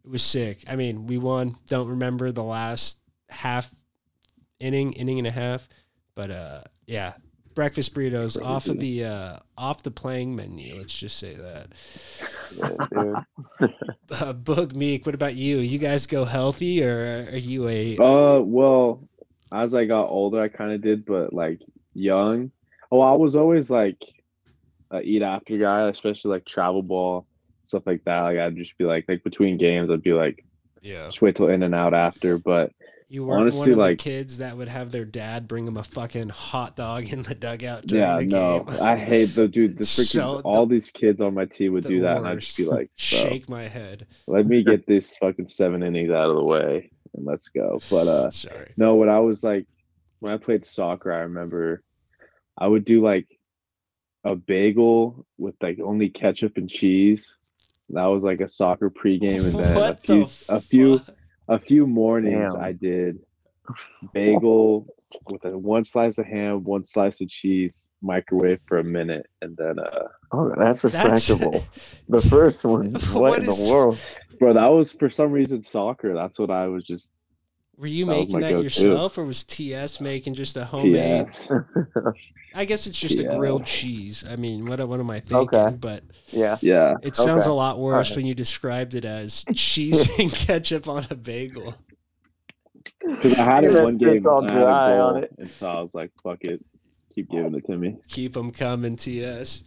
[0.05, 0.63] it was sick.
[0.67, 1.57] I mean, we won.
[1.67, 3.73] Don't remember the last half
[4.59, 5.67] inning, inning and a half,
[6.15, 7.13] but uh, yeah,
[7.55, 10.75] breakfast burritos off of the uh, off the playing menu.
[10.77, 11.67] Let's just say that.
[12.91, 13.23] Yeah.
[14.11, 15.57] Uh, Boog Meek, what about you?
[15.57, 17.95] You guys go healthy, or are you a?
[17.97, 19.07] Uh, well,
[19.51, 21.61] as I got older, I kind of did, but like
[21.93, 22.51] young,
[22.91, 24.01] oh, I was always like
[24.91, 27.25] a eat after guy, especially like travel ball
[27.63, 28.21] stuff like that.
[28.21, 30.43] Like I'd just be like, like between games, I'd be like,
[30.81, 32.37] Yeah, just wait till in and out after.
[32.37, 32.71] But
[33.07, 35.77] you weren't one honestly, of the like- kids that would have their dad bring them
[35.77, 38.81] a fucking hot dog in the dugout during yeah, the no, game.
[38.81, 39.77] I hate the dude.
[39.77, 42.39] The freaking So all the- these kids on my team would do that, and I'd
[42.39, 44.07] just be like, shake my head.
[44.27, 47.79] let me get this fucking seven innings out of the way and let's go.
[47.89, 48.73] But uh, Sorry.
[48.77, 49.67] No, when I was like
[50.19, 51.83] when I played soccer, I remember
[52.57, 53.27] I would do like
[54.23, 57.37] a bagel with like only ketchup and cheese.
[57.89, 61.01] That was like a soccer pregame, and then a few the a few
[61.47, 62.63] a few mornings Damn.
[62.63, 63.19] I did
[64.13, 64.87] bagel
[65.27, 69.55] with a one slice of ham, one slice of cheese, microwave for a minute, and
[69.57, 71.63] then uh Oh, that's That's- respectable.
[72.09, 72.93] the first one.
[72.93, 73.97] What, What in is- the world?
[74.37, 76.13] bro, that was for some reason soccer.
[76.13, 77.15] That's what I was just
[77.77, 78.63] Were you That making that go-to.
[78.63, 81.27] yourself, or was TS making just a homemade?
[82.53, 84.23] I guess it's just a grilled cheese.
[84.29, 85.37] I mean, what what am I thinking?
[85.59, 85.75] Okay.
[85.79, 86.57] But yeah.
[86.61, 86.95] Yeah.
[87.03, 87.49] it sounds Okay.
[87.49, 88.17] a lot worse Alright.
[88.17, 91.73] when you described it as cheese and ketchup on a bagel.
[93.05, 95.31] Because I had it one shit's game all and I dry on it.
[95.37, 96.63] and so I was like, "Fuck it,
[97.13, 99.63] keep giving it to me." Keep them coming, TS.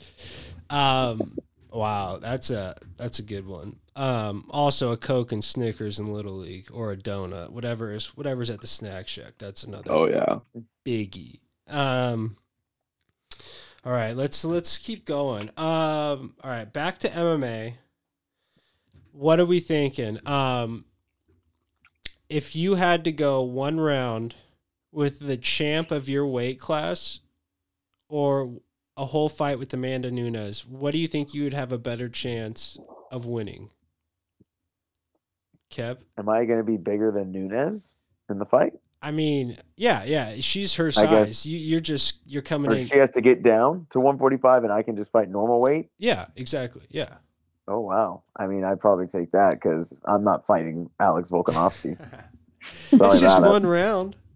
[0.69, 1.39] Um,
[1.71, 3.77] wow, that's a that's a good one.
[3.97, 8.51] Um, also a Coke and Snickers in Little League, or a donut, whatever is whatever's
[8.51, 9.35] at the snack shack.
[9.39, 10.41] That's another Oh yeah,
[10.85, 11.41] biggie.
[11.69, 12.37] Um,
[13.85, 15.49] all right, let's let's keep going.
[15.57, 17.75] Um, all right, back to MMA.
[19.13, 20.19] What are we thinking?
[20.27, 20.85] Um,
[22.33, 24.35] if you had to go one round
[24.91, 27.21] with the champ of your weight class,
[28.09, 28.55] or
[28.97, 32.09] a whole fight with Amanda Nunes, what do you think you would have a better
[32.09, 32.79] chance
[33.11, 33.71] of winning?
[35.71, 35.99] Kev?
[36.17, 37.97] Am I going to be bigger than Nunes
[38.31, 38.73] in the fight?
[39.03, 41.45] I mean, yeah, yeah, she's her size.
[41.45, 42.87] You, you're just you're coming Or in.
[42.87, 45.91] she has to get down to 145 and I can just fight normal weight?
[45.99, 46.83] Yeah, exactly.
[46.89, 47.15] Yeah.
[47.69, 48.23] Oh, wow.
[48.37, 51.97] I mean, I'd probably take that because I'm not fighting Alex Volkanovski.
[52.61, 53.51] it's just about it.
[53.51, 54.17] one round.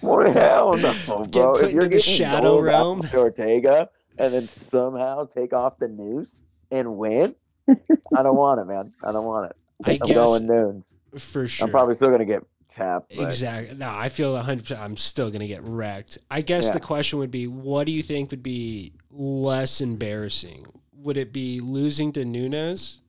[0.00, 0.92] What hell no,
[1.30, 1.52] bro.
[1.52, 3.02] put If you're into the getting shadow realm.
[3.14, 7.36] Ortega and then somehow take off the noose and win,
[7.68, 8.92] I don't want it, man.
[9.04, 9.64] I don't want it.
[9.84, 10.94] I I'm guess going noons.
[11.18, 11.66] for sure.
[11.66, 13.14] I'm probably still going to get tapped.
[13.16, 13.76] But exactly.
[13.78, 14.62] No, I feel 100.
[14.62, 16.18] percent I'm still gonna get wrecked.
[16.30, 16.72] I guess Yeah.
[16.72, 20.66] the question would be, what do you think would be less embarrassing?
[21.02, 23.00] Would it be losing to Nunes,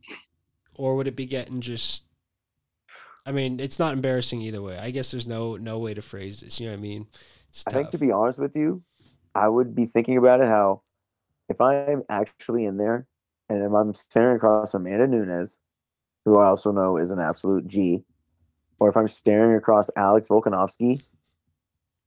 [0.76, 2.06] or would it be getting just?
[3.26, 4.78] I mean, it's not embarrassing either way.
[4.78, 6.60] I guess there's no no way to phrase this.
[6.60, 7.08] You know what I mean?
[7.50, 8.84] It's I think to be honest with you,
[9.36, 10.82] I would be thinking about it how
[11.50, 13.08] if I'm actually in there
[13.50, 15.58] and if I'm staring across Amanda Nunes,
[16.26, 18.04] who I also know is an absolute G,
[18.80, 21.02] or if I'm staring across Alex Volkanovski,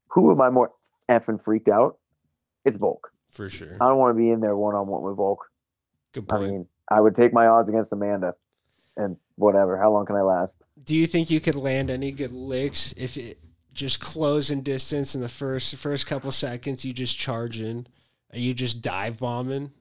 [0.09, 0.72] who am I more
[1.09, 1.99] effing freaked out?
[2.64, 3.12] It's Volk.
[3.31, 3.77] for sure.
[3.81, 5.46] I don't want to be in there one on one with Volk.
[6.16, 8.35] Good I mean, I would take my odds against Amanda
[8.96, 9.76] and whatever.
[9.76, 10.62] How long can I last?
[10.83, 13.38] Do you think you could land any good licks if it
[13.74, 16.85] just close in distance in the first first couple seconds?
[16.85, 17.87] You just charge in.
[18.33, 19.72] Are you just dive bombing?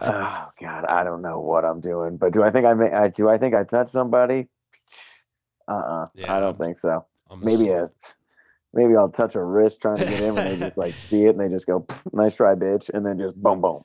[0.00, 2.92] Oh God, I don't know what I'm doing, but do I think I may?
[2.92, 4.48] I, do I think I touch somebody?
[5.68, 6.32] Uh, uh Yeah.
[6.32, 7.04] I don't think so.
[7.28, 7.88] I'm Maybe a,
[8.76, 11.30] maybe I'll touch a wrist trying to get in, and they just like see it,
[11.30, 13.82] and they just go, "Nice try, bitch," and then just boom, boom.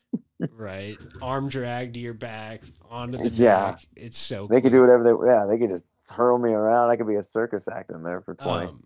[0.52, 3.72] right arm drag to your back onto the Yeah.
[3.72, 3.86] neck.
[3.96, 6.90] It's so They could do whatever they, yeah, they could just hurl me around.
[6.90, 8.68] I could be a circus act in there for twenty.
[8.68, 8.84] Um,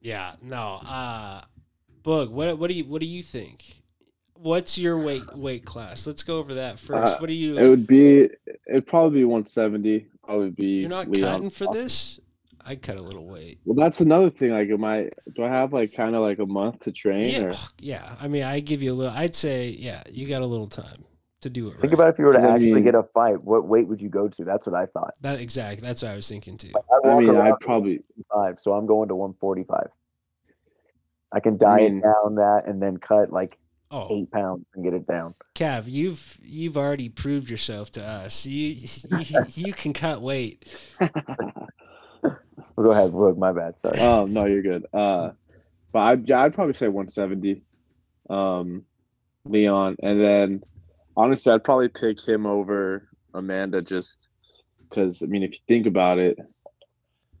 [0.00, 0.80] yeah, no.
[0.86, 1.42] Uh
[2.02, 3.82] Boog, what what do you what do you think?
[4.36, 6.06] What's your weight weight class?
[6.06, 7.14] Let's go over that first.
[7.14, 8.28] Uh, what do you It would be.
[8.68, 10.06] It'd probably be 170.
[10.22, 10.80] Probably be.
[10.80, 12.20] You're not Leon cutting for this?
[12.66, 13.58] I cut a little weight.
[13.64, 14.50] Well, that's another thing.
[14.50, 15.10] Like, am I?
[15.34, 17.28] Do I have like kind of like a month to train?
[17.30, 18.16] Yeah, Or oh, yeah.
[18.20, 19.12] I mean, I give you a little.
[19.12, 21.04] I'd say, yeah, you got a little time
[21.42, 21.72] to do it.
[21.72, 21.92] Think right.
[21.94, 24.28] about if you were to actually mean- get a fight, what weight would you go
[24.28, 24.44] to?
[24.44, 25.14] That's what I thought.
[25.20, 25.40] that.
[25.40, 25.82] Exactly.
[25.86, 26.72] That's what I was thinking too.
[26.74, 28.00] I'd I mean, I'd probably
[28.32, 29.88] five, so I'm going to 145.
[31.32, 33.58] I can diet mean- down that and then cut like
[33.90, 35.34] Oh, eight pounds and get it down.
[35.54, 38.44] Cav, you've you've already proved yourself to us.
[38.44, 38.70] You
[39.20, 40.66] you, you can cut weight.
[42.76, 43.78] Well, go ahead, Look, my bad.
[43.78, 43.98] Sorry.
[44.00, 44.86] Oh no, you're good.
[44.92, 45.30] Uh,
[45.92, 47.62] but I'd I'd probably say 170.
[48.30, 48.84] Um,
[49.44, 50.64] Leon, and then
[51.16, 54.28] honestly, I'd probably pick him over Amanda just
[54.88, 56.38] because I mean, if you think about it,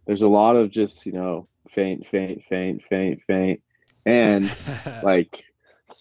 [0.06, 3.60] there's a lot of just you know faint, faint, faint, faint, faint,
[4.06, 4.44] and
[5.02, 5.44] like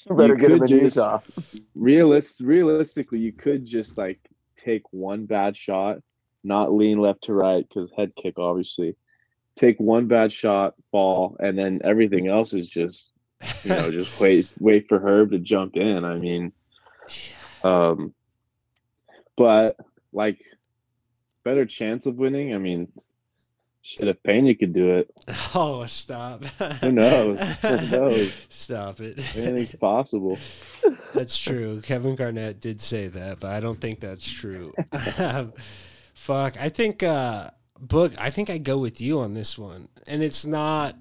[0.06, 1.19] you better you get him could in just- Utah.
[1.76, 4.19] realist realistically you could just like
[4.58, 5.98] take one bad shot
[6.43, 8.96] not lean left to right because head kick obviously
[9.56, 13.13] take one bad shot fall and then everything else is just
[13.63, 16.52] you know just wait wait for herb to jump in i mean
[17.63, 18.13] um
[19.36, 19.78] but
[20.12, 20.39] like
[21.44, 22.88] better chance of winning i mean
[23.82, 25.12] shit if Pena could do it
[25.56, 26.44] oh, stop.
[26.82, 27.38] Who knows?
[27.62, 28.34] Who knows?
[28.48, 29.20] Stop it.
[29.36, 30.39] anything's possible
[31.13, 31.82] That's true.
[31.82, 34.74] Kevin Garnett did say that, but I don't think that's true.
[36.13, 36.56] Fuck.
[36.60, 37.50] I think uh
[37.82, 39.90] Boog, I think I go with you on this one.
[40.08, 40.96] And it's not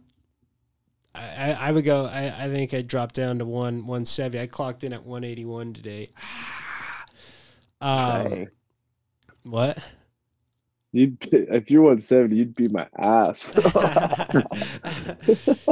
[1.14, 4.40] I, I, would go I, I think I dropped down to one one seventy.
[4.40, 6.08] I clocked in at one eighty one today.
[7.80, 8.46] Um
[9.42, 9.76] what?
[10.92, 13.50] You'd if you're 170, you'd beat my ass.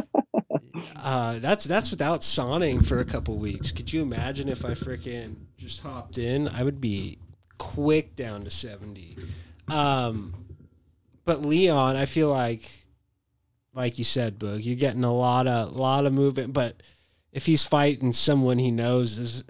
[0.97, 3.71] uh, that's that's without sonning for a couple weeks.
[3.71, 6.49] Could you imagine if I freaking just hopped in?
[6.49, 7.19] I would be
[7.59, 9.17] quick down to seventy.
[9.69, 10.40] Um,
[11.31, 12.69] but Leon, I feel like,
[13.73, 16.53] like you said, Boog, you're getting a lot of lot of movement.
[16.53, 16.83] But
[17.31, 19.45] if he's fighting someone he knows is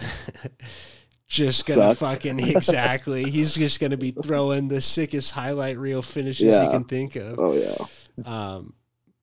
[1.27, 2.01] just gonna Sucks.
[2.01, 7.17] fucking exactly, he's just gonna be throwing the sickest highlight reel finishes he can think
[7.17, 7.39] of.
[7.39, 7.87] oh yeah.
[8.27, 8.75] Um,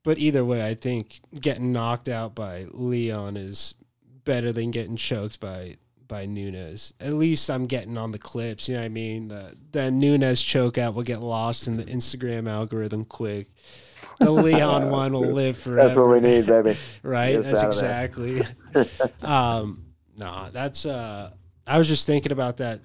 [0.04, 3.76] but either way, I think getting knocked out by Leon is
[4.24, 6.94] better than getting choked by by Nunes.
[7.00, 8.68] At least I'm getting on the clips.
[8.68, 9.28] You know what I mean?
[9.28, 13.48] The the Nunes choke out will get lost in the Instagram algorithm quick.
[14.20, 15.88] The Leon one will live forever.
[15.88, 16.76] that's what we need, baby.
[17.04, 17.42] Right?
[17.42, 18.06] That's out of there.
[18.06, 18.42] exactly.
[19.22, 19.86] um,
[20.18, 21.32] nah, that's uh.
[21.66, 22.80] I was just thinking about that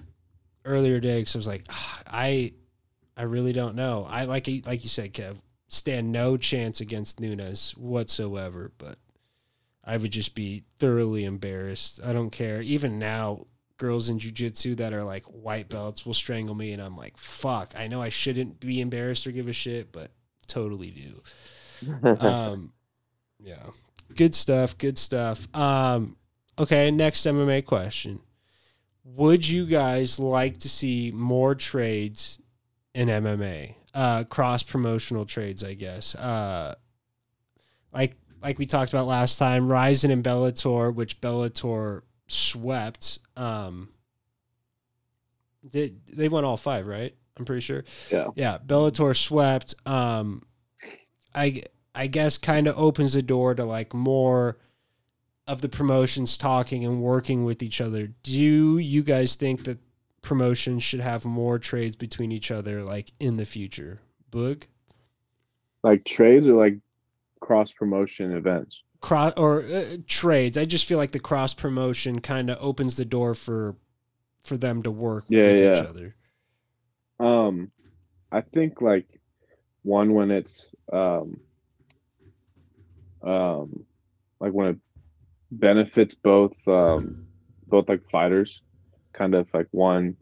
[0.65, 2.51] earlier today because I was like, ah, I,
[3.15, 4.05] I really don't know.
[4.09, 5.37] I like you- like you said, Kev,
[5.69, 8.71] stand no chance against Nunes whatsoever.
[8.77, 8.97] But
[9.83, 11.99] I would just be thoroughly embarrassed.
[12.03, 12.61] I don't care.
[12.61, 16.95] Even now, girls in jujitsu that are like white belts will strangle me, and I'm
[16.95, 17.73] like, fuck.
[17.77, 20.11] I know I shouldn't be embarrassed or give a shit, but
[20.47, 21.21] totally do
[22.19, 22.71] um,
[23.43, 23.63] yeah,
[24.15, 24.77] good stuff.
[24.77, 25.53] Good stuff.
[25.55, 26.15] Um,
[26.57, 28.21] okay, next MMA question:
[29.03, 32.39] Would you guys like to see more trades
[32.93, 33.75] in MMA?
[33.93, 36.15] Uh, cross promotional trades, I guess.
[36.15, 36.75] Uh,
[37.93, 43.19] like like we talked about last time, Rizin and Bellator, which Bellator swept.
[43.37, 43.89] Um,
[45.67, 47.15] did they won all five, right?
[47.37, 47.85] I'm pretty sure.
[48.11, 48.27] Yeah.
[48.35, 49.75] Yeah, Bellator swept.
[49.87, 50.43] Um,
[51.33, 51.63] I
[51.95, 54.57] I guess kind of opens the door to like more
[55.47, 58.07] of the promotions talking and working with each other.
[58.23, 59.79] Do you guys think that
[60.21, 63.99] promotions should have more trades between each other like in the future?
[64.31, 64.63] Boog?
[65.81, 66.77] Like trades or like
[67.43, 68.81] cross promotion events.
[69.01, 70.57] Cross or uh, trades.
[70.57, 73.75] I just feel like the cross promotion kind of opens the door for
[74.45, 75.89] for them to work Yeah, with each yeah.
[75.89, 76.15] other.
[77.19, 77.71] Um,
[78.31, 79.07] I think like
[79.83, 81.37] one when it's um,
[83.21, 83.85] um,
[84.39, 84.77] like when it
[85.51, 87.27] benefits both um,
[87.67, 88.61] both like fighters,
[89.11, 90.15] kind of like one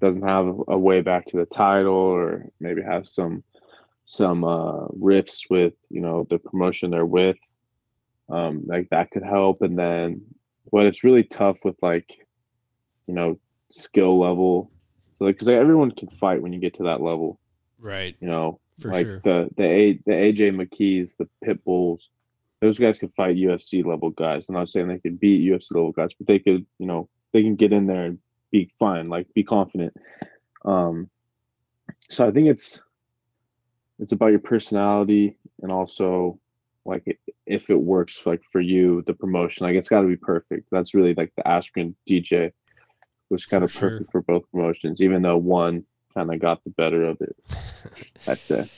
[0.00, 3.44] doesn't have a way back to the title, or maybe has some
[4.08, 7.38] some uh, rifts with you know the promotion they're with.
[8.28, 10.22] Um, like that could help, and then
[10.64, 12.10] what it's really tough with like
[13.06, 13.38] you know
[13.70, 14.70] skill level
[15.18, 17.40] so because like, everyone can fight when you get to that level,
[17.80, 18.16] Right.
[18.20, 18.60] you know.
[18.80, 19.20] For like sure.
[19.24, 22.08] the the A the AJ McKees, the Pit Bulls,
[22.60, 24.48] those guys could fight UFC level guys.
[24.48, 27.42] I'm not saying they could beat UFC level guys, but they could, you know, they
[27.42, 28.20] can get in there and
[28.52, 29.92] be fine, like be confident.
[30.64, 31.10] Um,
[32.08, 32.80] so I think it's
[33.98, 36.38] it's about your personality and also
[36.84, 39.66] like if it works like for you, the promotion.
[39.66, 40.68] Like it's got to be perfect.
[40.70, 42.52] That's really like the Askren DJ
[43.30, 43.90] was kind of sure.
[43.90, 45.84] perfect for both promotions, even though one
[46.14, 47.36] kind of got the better of it.
[48.26, 48.70] I'd say.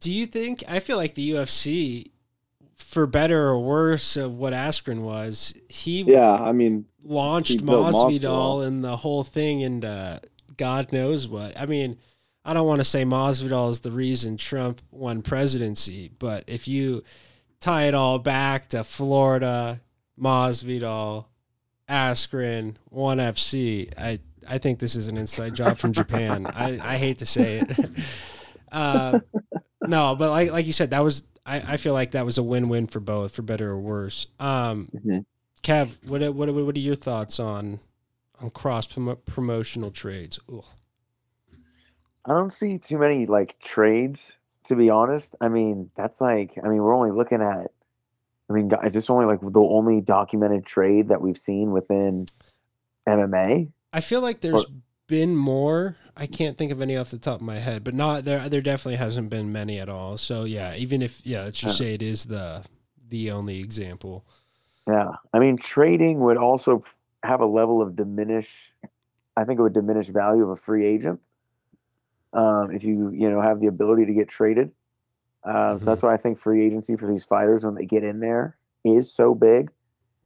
[0.00, 2.12] Do you think I feel like the UFC
[2.76, 7.92] for better or worse of what Askren was, he Yeah, I mean, launched he built
[7.92, 8.66] Masvidal Masvidal.
[8.66, 10.20] and the whole thing into
[10.56, 11.58] God knows what.
[11.58, 11.98] I mean,
[12.48, 17.04] I don't want to say Masvidal is the reason Trump won presidency, but if you
[17.60, 19.82] tie it all back to Florida,
[20.18, 21.26] Masvidal,
[21.90, 26.46] Askren, One FC, I I think this is an inside job from Japan.
[26.46, 27.90] I, I hate to say it.
[28.72, 29.20] uh,
[29.86, 32.42] no, but like like you said, that was I, I feel like that was a
[32.42, 34.26] win win for both, for better or worse.
[34.40, 35.26] Um, mhm.
[35.62, 37.80] Kev, what what what are your thoughts on
[38.40, 40.38] on cross promo- promotional trades?
[40.50, 40.64] Ugh.
[42.28, 45.34] I don't see too many like trades, to be honest.
[45.40, 47.70] I mean, that's like, I mean, we're only looking at,
[48.50, 52.26] I mean, guys, this only like the only documented trade that we've seen within
[53.08, 53.70] MMA?
[53.92, 54.66] I feel like there's
[55.06, 55.96] been more.
[56.16, 58.48] I can't think of any off the top of my head, but not there.
[58.48, 60.18] There definitely hasn't been many at all.
[60.18, 62.62] So yeah, even if yeah, let's just say it is the
[63.08, 64.24] the only example.
[64.86, 65.12] Yeah.
[65.32, 66.84] I mean, trading would also
[67.22, 68.72] have a level of diminish,
[69.36, 71.20] I think it would diminish value of a free agent.
[72.32, 74.70] Um, if you, you know, have the ability to get traded.
[75.44, 78.20] Uh, So that's why I think free agency for these fighters when they get in
[78.20, 79.70] there is so big.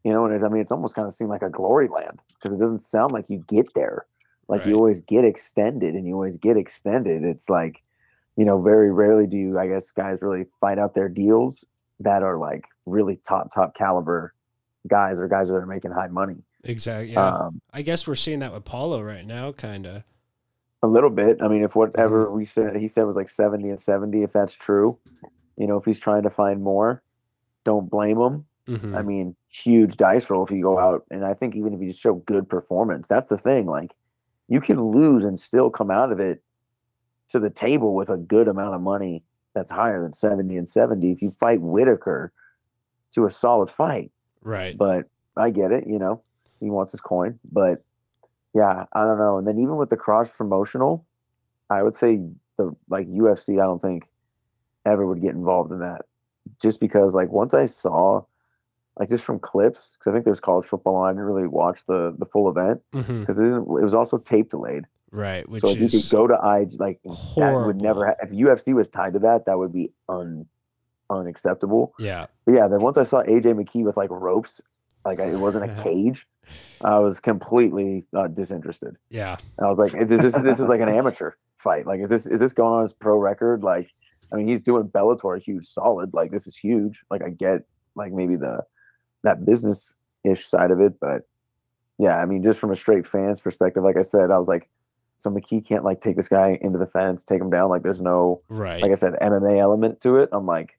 [0.05, 2.19] You know, and it's, I mean, it's almost kind of seemed like a glory land
[2.35, 4.07] because it doesn't sound like you get there.
[4.49, 7.23] Like you always get extended and you always get extended.
[7.23, 7.83] It's like,
[8.37, 11.65] you know, very rarely do you, I guess, guys really fight out their deals
[12.01, 14.35] that are like really top, top caliber
[14.89, 16.43] guys or guys that are making high money.
[16.65, 17.13] Exactly.
[17.13, 17.27] Yeah.
[17.27, 20.03] Um, I guess we're seeing that with Paulo right now, kind of.
[20.83, 21.41] A little bit.
[21.41, 24.55] I mean, if whatever we said, he said was like 70 and 70, if that's
[24.55, 24.99] true,
[25.57, 27.03] you know, if he's trying to find more,
[27.64, 28.45] don't blame him.
[28.66, 31.05] hmm I mean, huge dice roll if you go out.
[31.11, 33.66] And I think even if you just show good performance, that's the thing.
[33.66, 33.93] Like,
[34.49, 36.43] you can lose and still come out of it
[37.28, 39.22] to the table with a good amount of money
[39.55, 42.33] that's higher than 70 and 70 if you fight Whittaker
[43.12, 44.11] to a solid fight.
[44.43, 44.76] right.
[44.76, 45.07] But
[45.37, 46.22] I get it, you know,
[46.61, 47.39] he wants his coin.
[47.53, 47.85] But
[48.55, 49.39] yeah, I don't know.
[49.39, 51.07] And then even with the cross promotional,
[51.71, 52.21] I would say
[52.59, 54.11] the like UFC, I don't think
[54.85, 56.03] ever would get involved in that.
[56.61, 58.23] Just because like once I saw
[58.99, 61.87] like just from clips, because I think there's college football on, I didn't really watch
[61.87, 64.85] the the full event because it, isn't- it was also tape delayed.
[65.11, 65.47] Right.
[65.49, 67.01] Which so if you could go to IG, like
[67.37, 68.07] that would never.
[68.07, 70.47] Ha- if UFC was tied to that, that would be un
[71.11, 71.93] unacceptable.
[71.99, 72.27] yeah.
[72.47, 74.61] But yeah, then once I saw AJ McKee with like ropes,
[75.05, 76.27] like I, it wasn't a cage,
[76.83, 78.97] I was completely uh, disinterested.
[79.11, 79.37] Yeah.
[79.59, 81.87] And I was like, "Is this this is like an amateur fight?
[81.87, 83.63] Like, is this is this going on his pro record?
[83.63, 83.91] Like,
[84.33, 86.13] I mean, he's doing Bellator, huge, solid.
[86.13, 87.05] Like, this is huge.
[87.11, 87.63] Like, I get
[87.95, 88.65] like maybe the
[89.23, 89.95] that business
[90.25, 91.23] ish side of it, but
[91.99, 94.69] yeah, I mean, just from a straight fan's perspective, like I said, I was like,
[95.17, 97.69] so McKee can't like take this guy into the fence, take him down.
[97.71, 98.83] Like, there's no Right.
[98.83, 100.31] like I said, MMA element to it.
[100.33, 100.77] I'm like,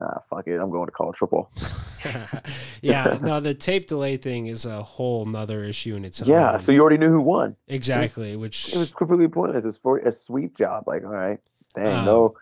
[0.00, 1.50] ah, fuck it, I'm going to college football.
[2.82, 3.18] yeah.
[3.20, 6.28] No, the tape delay thing is a whole nother issue in its own.
[6.28, 7.56] Yeah, so you already knew who won.
[7.66, 8.36] exactly.
[8.36, 9.64] Which It was completely pointless.
[9.64, 10.84] It's for a sweep job.
[10.86, 11.40] Like, all right,
[11.74, 12.34] dang, Um, no,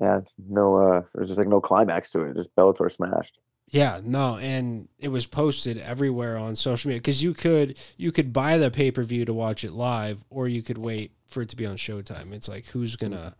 [0.00, 0.76] yeah, no.
[0.76, 2.36] uh There's just like no climax to it.
[2.36, 3.40] Just Bellator smashed.
[3.66, 8.32] Yeah, no, and it was posted everywhere on social media because you could you could
[8.32, 11.48] buy the pay per view to watch it live, or you could wait for it
[11.50, 12.32] to be on Showtime.
[12.32, 13.34] It's like who's gonna?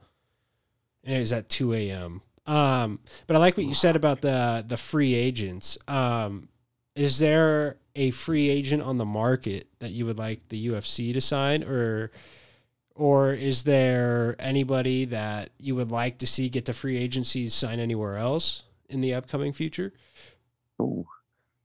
[1.05, 2.23] And it was at two a.m.
[2.47, 5.79] Um, but I like what you said about the the free agents.
[5.87, 6.49] Um,
[6.97, 11.21] is there a free agent on the market that you would like the UFC to
[11.21, 12.11] sign, or
[12.95, 17.81] or is there anybody that you would like to see get the free agencies sign
[17.81, 19.93] anywhere else in the upcoming future?
[20.81, 21.07] Ooh.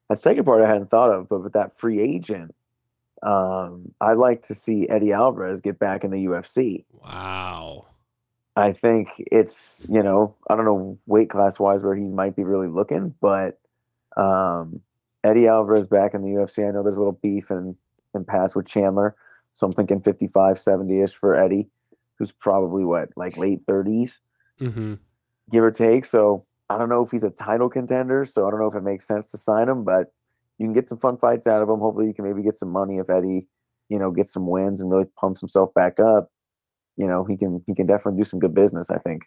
[0.10, 2.54] That second part I hadn't thought of, but with that free agent,
[3.24, 6.86] um, I'd like to see Eddie Alvarez get back in the UFC.
[6.92, 7.88] Wow.
[8.56, 12.44] I think it's you know I don't know weight class wise where he might be
[12.44, 13.60] really looking, but
[14.18, 14.82] um,
[15.24, 16.68] Eddie Alvarez back in the UFC.
[16.68, 17.76] I know there's a little beef and
[18.14, 19.16] and pass with Chandler,
[19.52, 21.68] so I'm thinking 55, 70 ish for Eddie,
[22.18, 24.20] who's probably what like late 30s,
[24.62, 24.94] Mm-hmm.
[25.52, 26.06] give or take.
[26.06, 28.84] So I don't know if he's a title contender, so I don't know if it
[28.84, 30.14] makes sense to sign him, but
[30.58, 31.80] you can get some fun fights out of him.
[31.80, 33.48] Hopefully, you can maybe get some money if Eddie,
[33.90, 36.32] you know, gets some wins and really pumps himself back up.
[36.98, 38.90] You know, he can he can definitely do some good business.
[38.90, 39.24] I think.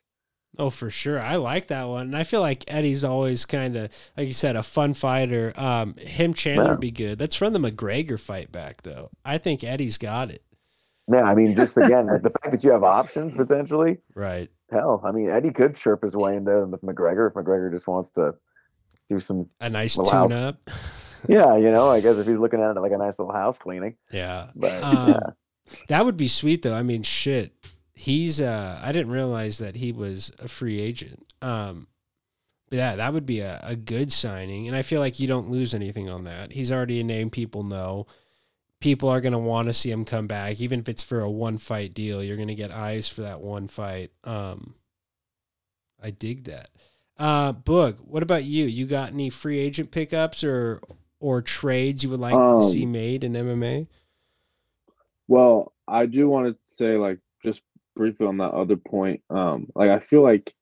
[0.58, 1.20] Oh, for sure.
[1.20, 2.06] I like that one.
[2.06, 5.52] And I feel like Eddie's always kind of, like you said, a fun fighter.
[5.56, 6.70] Um, him Chandler Yeah.
[6.70, 7.20] would be good.
[7.20, 9.10] Let's run the McGregor fight back, though.
[9.26, 10.42] I think Eddie's got it.
[11.06, 13.98] Yeah, I mean, just again, the fact that you have options potentially.
[14.14, 14.48] Right.
[14.72, 17.86] Hell, I mean, Eddie could chirp his way in there with McGregor if McGregor just
[17.86, 18.34] wants to
[19.08, 19.48] do some.
[19.60, 20.70] A nice tune how- up.
[21.28, 23.58] Yeah, you know, I guess if he's looking at it like a nice little house
[23.58, 24.48] cleaning, yeah.
[24.56, 25.20] but Um, yeah,
[25.88, 26.74] That would be sweet, though.
[26.74, 27.52] I mean, shit.
[27.94, 31.26] He's, uh, I didn't realize that he was a free agent.
[31.42, 31.88] Um,
[32.70, 34.68] but yeah, that would be a, a good signing.
[34.68, 36.52] And I feel like you don't lose anything on that.
[36.52, 38.06] He's already a name people know.
[38.80, 41.30] People are going to want to see him come back, even if it's for a
[41.30, 42.22] one fight deal.
[42.22, 44.12] You're going to get eyes for that one fight.
[44.22, 44.74] Um,
[46.00, 46.70] I dig that.
[47.18, 48.66] Uh, Boog, what about you?
[48.66, 50.80] You got any free agent pickups or
[51.18, 53.88] or trades you would like Um, to see made in MMA?
[55.28, 57.62] Well, I do want to say, like, just
[57.94, 60.52] briefly on that other point, um, like I feel like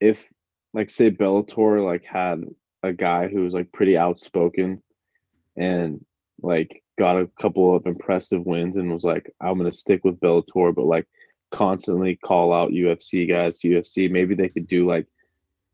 [0.00, 0.30] if,
[0.74, 2.44] like, say Bellator like had
[2.82, 4.82] a guy who was like pretty outspoken
[5.56, 6.04] and
[6.42, 10.74] like got a couple of impressive wins and was like, I'm gonna stick with Bellator,
[10.74, 11.06] but like
[11.50, 15.06] constantly call out UFC guys UFC, maybe they could do like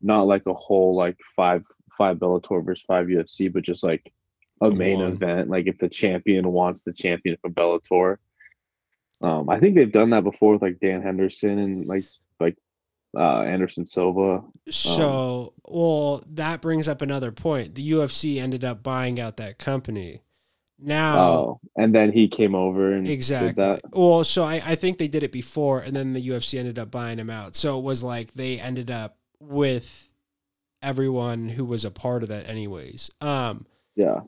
[0.01, 1.65] not like a whole like five
[1.97, 4.12] five Bellator versus five UFC, but just like
[4.65, 5.12] a main One.
[5.12, 5.49] event.
[5.51, 8.17] Like if the champion wants the champion from Bellator.
[9.23, 12.05] Um, I think they've done that before with like Dan Henderson and like
[12.41, 12.57] like
[13.17, 14.43] uh, Anderson Silva.
[14.69, 17.75] So, well, that brings up another point.
[17.75, 20.21] The UFC ended up buying out that company.
[20.81, 23.53] Now, Oh, and then he came over and exactly.
[23.62, 23.83] that.
[23.93, 26.91] Well, so I, I think they did it before, and then the UFC ended up
[26.91, 27.55] buying him out.
[27.55, 30.09] So it was like they ended up with
[30.83, 33.11] everyone who was a part of that, anyways.
[33.21, 34.23] Um, Yeah.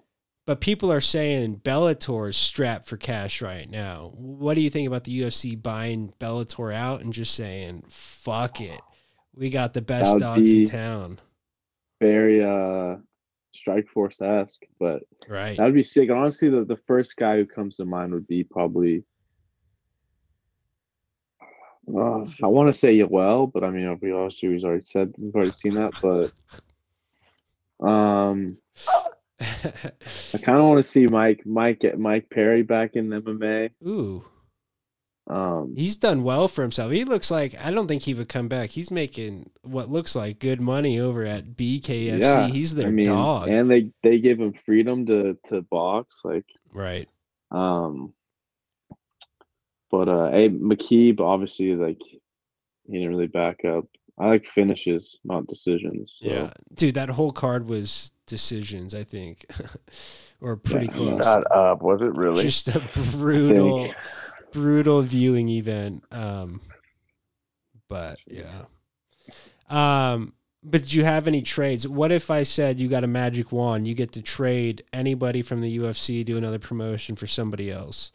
[0.46, 4.12] But people are saying Bellator is strapped for cash right now.
[4.14, 8.80] What do you think about the UFC buying Bellator out and just saying, fuck it?
[9.34, 11.20] We got the best dogs in town.
[12.00, 12.96] Very uh
[13.54, 15.56] Strikeforce esque, but Right.
[15.56, 16.10] that would be sick.
[16.10, 19.02] Honestly, the, the first guy who comes to mind would be probably
[21.88, 25.34] uh, I want to say Yoel, but I mean, we obviously we've already said we've
[25.34, 28.58] already seen that, but um,
[29.40, 33.70] I kind of want to see Mike Mike get Mike Perry back in MMA.
[33.86, 34.24] Ooh,
[35.28, 36.92] Um, he's done well for himself.
[36.92, 38.70] He looks like I don't think he would come back.
[38.70, 42.20] He's making what looks like good money over at BKFC.
[42.20, 43.48] Yeah, he's their I mean, dog.
[43.48, 47.08] and they they give him freedom to to box, like right.
[47.50, 48.14] um.
[49.90, 52.18] But uh, hey, McKeeb obviously like he
[52.92, 53.86] didn't really back up.
[54.18, 56.16] I like finishes, not decisions.
[56.18, 56.52] so- Yeah.
[56.74, 59.44] Dude, that whole card was decisions, I think.
[60.40, 60.92] or pretty Yeah.
[60.92, 61.24] close.
[61.24, 61.82] Shut up.
[61.82, 62.42] Was it really?
[62.42, 62.80] Just a
[63.12, 63.90] brutal
[64.52, 66.02] brutal viewing event.
[66.10, 66.60] Um
[67.88, 68.64] but yeah.
[69.68, 71.86] Um but did you have any trades?
[71.86, 75.60] What if I said you got a magic wand, you get to trade anybody from
[75.60, 78.10] the UFC, do another promotion for somebody else?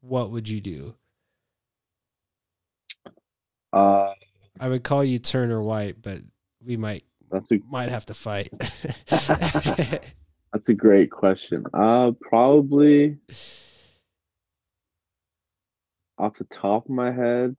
[0.00, 0.94] What would you do?
[3.72, 4.12] Uh,
[4.60, 6.18] I would call you Turner White, but
[6.64, 8.50] we might that's a might have to fight.
[9.08, 11.64] that's a great question.
[11.72, 13.16] Uh, probably
[16.18, 17.56] off the top of my head,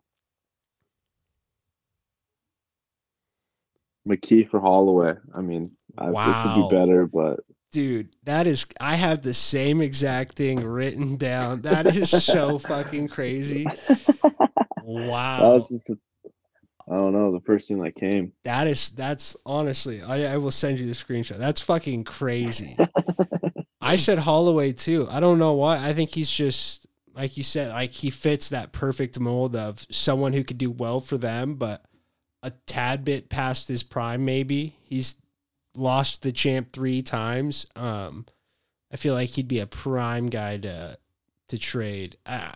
[4.08, 5.16] McKee for Holloway.
[5.34, 7.40] I mean, I, it could be better, but
[7.72, 11.62] Dude, that is I have the same exact thing written down.
[11.62, 13.66] That is so fucking crazy.
[14.84, 15.40] Wow.
[15.40, 15.98] that was just a,
[16.88, 18.34] I don't know the first thing that came.
[18.44, 21.38] That is that's honestly, I, I will send you the screenshot.
[21.38, 22.78] That's fucking crazy.
[23.82, 25.08] I said Holloway too.
[25.10, 25.86] I don't know why.
[25.86, 30.34] I think he's just like you said, like he fits that perfect mold of someone
[30.34, 31.84] who could do well for them, but
[32.44, 34.26] a tad bit past his prime.
[34.26, 35.16] Maybe he's
[35.76, 37.66] lost the champ three times.
[37.76, 38.26] Um,
[38.92, 40.98] I feel like he'd be a prime guy to
[41.50, 42.18] to trade.
[42.26, 42.56] Ah,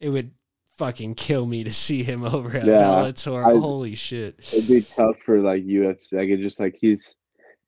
[0.00, 0.32] it would
[0.76, 3.44] fucking kill me to see him over at Yeah, Bellator.
[3.44, 4.38] I- Holy shit!
[4.52, 6.14] It'd be tough for like UFC.
[6.14, 7.16] Like it just like he's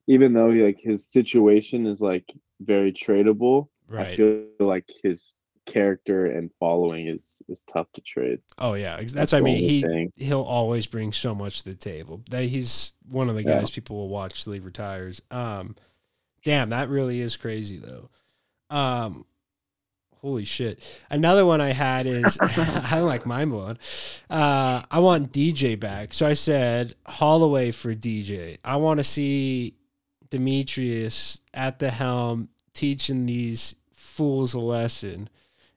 [0.07, 2.25] even though he like his situation is like
[2.61, 3.69] very tradable.
[3.89, 4.09] Right.
[4.09, 5.35] I feel like his
[5.67, 8.39] character and following is is tough to trade.
[8.59, 10.13] Oh yeah, ex- that's, I mean he thing.
[10.17, 12.23] he'll always bring so much to the table.
[12.31, 13.59] That he's one of the Yeah.
[13.59, 15.23] guys people will watch till he retires.
[15.31, 15.75] Um,
[16.45, 18.11] damn, that really is crazy though.
[18.71, 19.25] Um,
[20.27, 20.83] holy shit.
[21.09, 23.79] Another one I had is I'm like mind blown.
[24.29, 28.59] Uh, I want DJ back, so I said Holloway for DJ.
[28.65, 29.75] I want to see
[30.29, 35.29] Demetrious at the helm teaching these fools a lesson.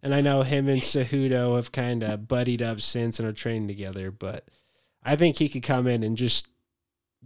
[0.02, 3.68] And I know him and Cejudo have kind of buddied up since and are training
[3.68, 4.48] together, but
[5.04, 6.48] I think he could come in and just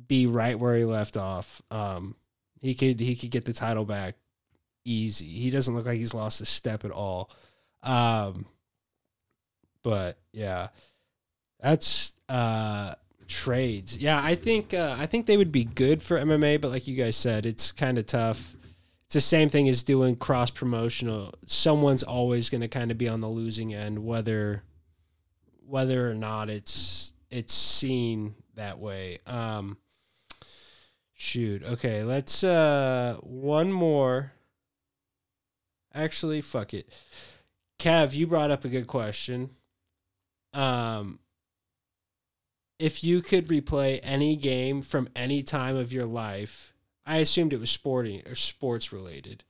[0.08, 1.62] be right where he left off.
[1.72, 2.16] Um,
[2.60, 4.16] he could he could get the title back
[4.86, 5.26] easy.
[5.26, 7.30] He doesn't look like he's lost a step at all.
[7.82, 8.46] Um,
[9.82, 10.70] but yeah,
[11.60, 12.96] that's uh
[13.28, 13.98] trades.
[13.98, 16.96] Yeah, I think uh, I think they would be good for MMA, but like you
[16.96, 18.56] guys said, it's kind of tough.
[19.06, 21.34] It's the same thing as doing cross promotional.
[21.46, 24.64] Someone's always going to kind of be on the losing end, whether
[25.66, 29.20] whether or not it's it's seen that way.
[29.26, 29.78] Um,
[31.24, 31.64] Shoot.
[31.64, 34.34] Okay, let's uh one more.
[35.94, 36.90] Actually, fuck it.
[37.80, 39.52] Cav, you brought up a good question.
[40.54, 41.20] Um
[42.80, 46.74] if you could replay any game from any time of your life,
[47.06, 49.44] I assumed it was sporting or sports related.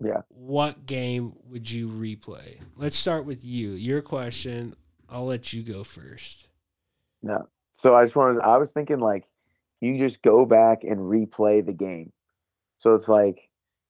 [0.00, 0.22] Yeah.
[0.28, 2.60] What game would you replay?
[2.76, 3.70] Let's start with you.
[3.70, 4.74] Your question.
[5.08, 6.48] I'll let you go first.
[7.22, 7.48] No.
[7.72, 8.40] So I just wanted.
[8.42, 9.24] I was thinking like
[9.80, 12.12] you just go back and replay the game.
[12.78, 13.48] So it's like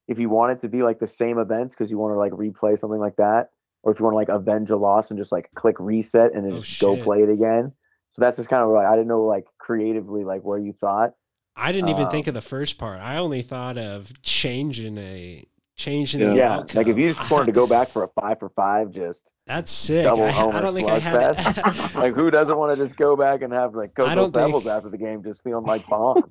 [0.09, 2.33] if you want it to be like the same events because you want to like
[2.33, 3.51] replay something like that,
[3.83, 6.45] or if you want to like avenge a loss and just like click reset and
[6.45, 7.73] then Oh, just go play it again.
[8.11, 11.15] So that's just kind of like I didn't know like creatively like where you thought.
[11.57, 13.01] I didn't even Um, think of the first part.
[13.01, 15.47] I only thought of changing a
[15.77, 16.77] changing the Yeah, outcome.
[16.77, 19.73] like if you just wanted to go back for a five for five, just That's
[19.73, 20.05] sick.
[20.05, 21.95] double I, I homer don't think I had slugfest.
[22.01, 24.67] like who doesn't want to just go back and have like go Coco don't think-
[24.67, 26.23] after the game, just feeling like bombs?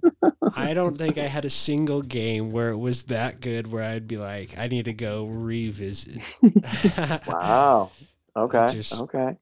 [0.55, 4.07] I don't think I had a single game where it was that good where I'd
[4.07, 6.21] be like, I need to go revisit.
[7.27, 7.91] wow.
[8.35, 8.67] Okay.
[8.73, 9.35] just- okay.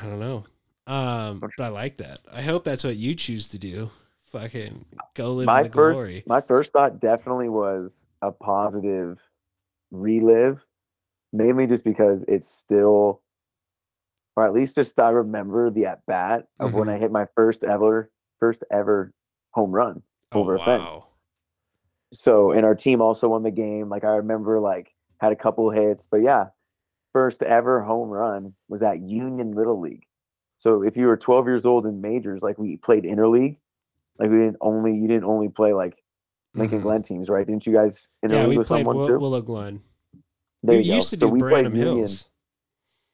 [0.00, 0.44] I don't know.
[0.86, 2.20] Um, but I like that.
[2.32, 3.90] I hope that's what you choose to do.
[4.32, 4.84] Fucking
[5.14, 6.22] go live my in the first glory.
[6.26, 9.18] my first thought definitely was a positive
[9.90, 10.64] relive
[11.32, 13.22] mainly just because it's still
[14.36, 16.92] or at least just i remember the at bat of when Mhm.
[16.94, 19.12] i hit my first ever first ever
[19.52, 20.90] home run over a fence.
[20.92, 21.06] Oh,
[22.12, 25.70] so and our team also won the game like i remember like had a couple
[25.70, 26.46] hits but yeah
[27.12, 30.06] first ever home run was at union little league.
[30.58, 33.56] So if you were 12 years old in majors like we played interleague
[34.18, 35.99] like we didn't only you didn't only play like
[36.54, 36.82] lincoln Mhm.
[36.82, 39.42] glen teams right didn't you guys interleague Yeah, we with played someone Will- too Willow
[39.42, 39.80] Glen.
[40.62, 40.98] there we you go.
[41.00, 42.08] to so do we played Branham union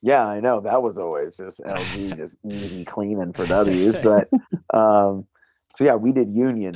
[0.02, 4.28] yeah i know that was always just lg just easy cleaning for w's but
[4.74, 5.26] um
[5.74, 6.74] so yeah we did union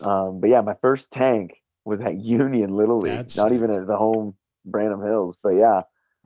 [0.00, 3.86] um but yeah my first tank was at union little league That's not even at
[3.86, 4.34] the home
[4.64, 5.82] branham hills but yeah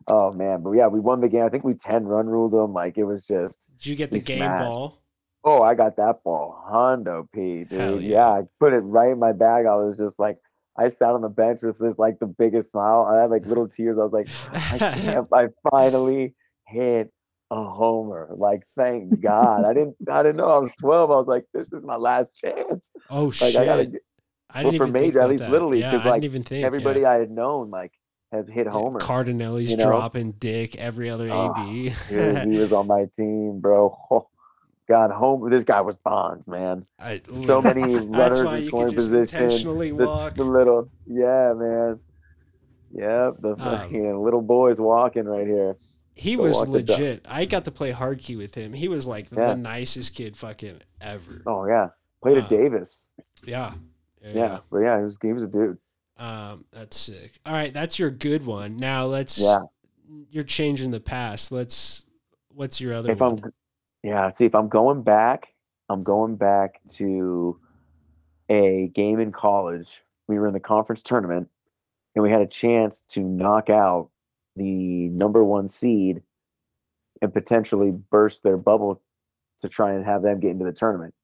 [0.08, 2.72] oh man but yeah we won the game i think we 10 run ruled them
[2.72, 4.64] like it was just Did you get the game smashed.
[4.68, 4.98] ball?
[5.45, 8.09] Oh i got that ball hondo p dude Hell yeah.
[8.11, 8.28] yeah.
[8.28, 10.38] i put it right in my bag i was just like
[10.76, 13.68] i sat on the bench with this like the biggest smile i had like little
[13.68, 15.28] tears i was like I can't.
[15.32, 16.34] I finally
[16.66, 17.12] hit
[17.51, 18.30] a homer.
[18.34, 19.64] Like, thank God.
[19.64, 19.97] I didn't.
[20.11, 21.11] I didn't know I was twelve.
[21.11, 22.90] I was like, this is my last chance.
[23.11, 23.57] oh Like, shit!
[23.57, 23.84] I gotta.
[23.86, 24.01] Get,
[24.51, 25.51] I well, didn't for even think major, at least that.
[25.51, 26.64] Little League, Yeah, like, didn't even think.
[26.64, 27.11] everybody yeah.
[27.11, 27.92] I had known like
[28.32, 29.03] have hit Yeah, homers.
[29.03, 29.84] Cardinelli's you know?
[29.84, 31.92] dropping dick every other Oh, ah, AB.
[32.09, 33.95] Dude, he was on my team, bro.
[34.89, 35.49] God, home.
[35.51, 36.85] This guy was bonds, man.
[36.99, 39.49] I, So many runners in scoring position.
[39.49, 42.01] The, the little, yeah, man.
[42.93, 45.76] Yep, the Um, fucking little boys walking right here.
[46.14, 46.99] He go was walk the dog.
[46.99, 47.26] legit.
[47.28, 48.72] I got to play hard key with him.
[48.72, 49.49] He was like Yeah.
[49.49, 51.43] the nicest kid fucking ever.
[51.47, 51.89] Oh yeah,
[52.22, 53.09] played Uh, at Davis.
[53.45, 53.72] Yeah.
[54.22, 55.78] Yeah, but yeah, he was he was a dude.
[56.18, 57.39] Um, that's sick.
[57.45, 58.76] All right, that's your good one.
[58.76, 59.39] Now let's.
[59.39, 59.61] Yeah.
[60.30, 61.51] You're changing the past.
[61.51, 62.07] Let's.
[62.49, 63.41] What's your other if one?
[63.45, 63.53] I'm,
[64.05, 65.48] yeah, see, if I'm going back,
[65.88, 67.59] I'm going back to
[68.50, 70.02] a game in college.
[70.28, 71.48] We were in the conference tournament,
[72.14, 74.11] and we had a chance to knock out
[74.57, 76.22] the number one seed
[77.22, 79.00] and potentially burst their bubble
[79.61, 81.14] to try and have them get into the tournament.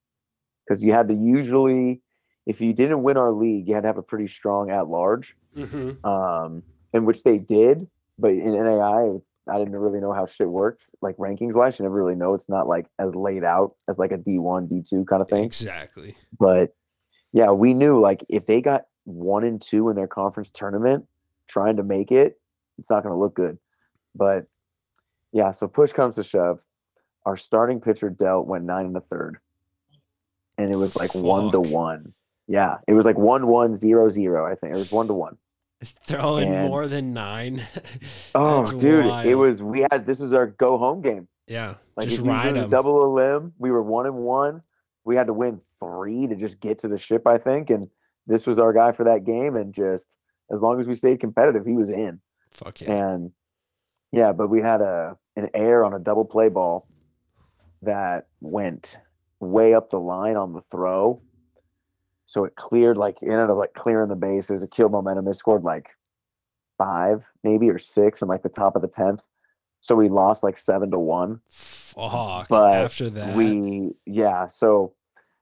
[0.66, 2.00] Because you had to usually,
[2.46, 5.36] if you didn't win our league, you had to have a pretty strong at large.
[5.56, 6.02] Mhm.
[6.04, 6.62] um,
[6.94, 7.86] in which they did.
[8.20, 11.78] But in NAI, it's, I didn't really know how shit works, like rankings wise.
[11.78, 12.34] You never really know.
[12.34, 15.44] It's not like as laid out as like a D1, D2 kind of thing.
[15.44, 16.14] Exactly.
[16.38, 16.74] But
[17.32, 21.06] yeah, we knew like if they got one and two in their conference tournament,
[21.48, 22.38] trying to make it,
[22.78, 23.58] it's not going to look good.
[24.14, 24.46] But
[25.32, 26.60] yeah, so push comes to shove.
[27.24, 29.38] Our starting pitcher dealt went nine in the third,
[30.58, 32.14] and it was like one to one.
[32.48, 34.50] Yeah, it was like one one zero zero.
[34.50, 35.36] I think it was one to one.
[35.82, 37.62] Throwing And- more than nine.
[38.34, 41.26] Oh, dude, it was we had this was our go home game.
[41.48, 41.74] Yeah.
[41.96, 42.70] Like just we ride them.
[42.70, 44.62] double a limb, we were one and one.
[45.04, 47.70] We had to win three to just get to the ship, I think.
[47.70, 47.88] And
[48.26, 49.56] this was our guy for that game.
[49.56, 50.16] And just
[50.52, 52.20] as long as we stayed competitive, he was in.
[52.52, 52.92] Fuck yeah.
[52.92, 53.32] And
[54.12, 56.86] yeah, but we had a an air on a double play ball
[57.82, 58.96] that went
[59.40, 61.20] way up the line on the throw.
[62.30, 64.62] So it cleared like it ended up like clearing the bases.
[64.62, 65.24] It killed momentum.
[65.24, 65.96] They scored like
[66.78, 69.24] five, maybe or six in like the top of the tenth.
[69.80, 71.40] So we lost like seven to one.
[71.48, 72.46] Fuck.
[72.48, 73.34] But After that.
[73.34, 74.94] We yeah, so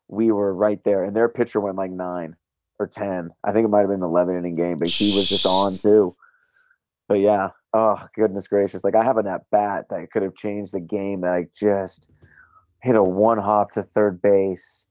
[0.08, 2.36] we were right there, and their pitcher went like nine
[2.78, 3.32] or ten.
[3.44, 5.74] I think it might have been an eleven inning game, but he was just on
[5.74, 6.14] too.
[7.06, 8.82] But yeah, oh goodness gracious!
[8.82, 11.20] Like I have an at bat that could have changed the game.
[11.20, 12.10] That I just
[12.80, 14.86] hit a one hop to third base,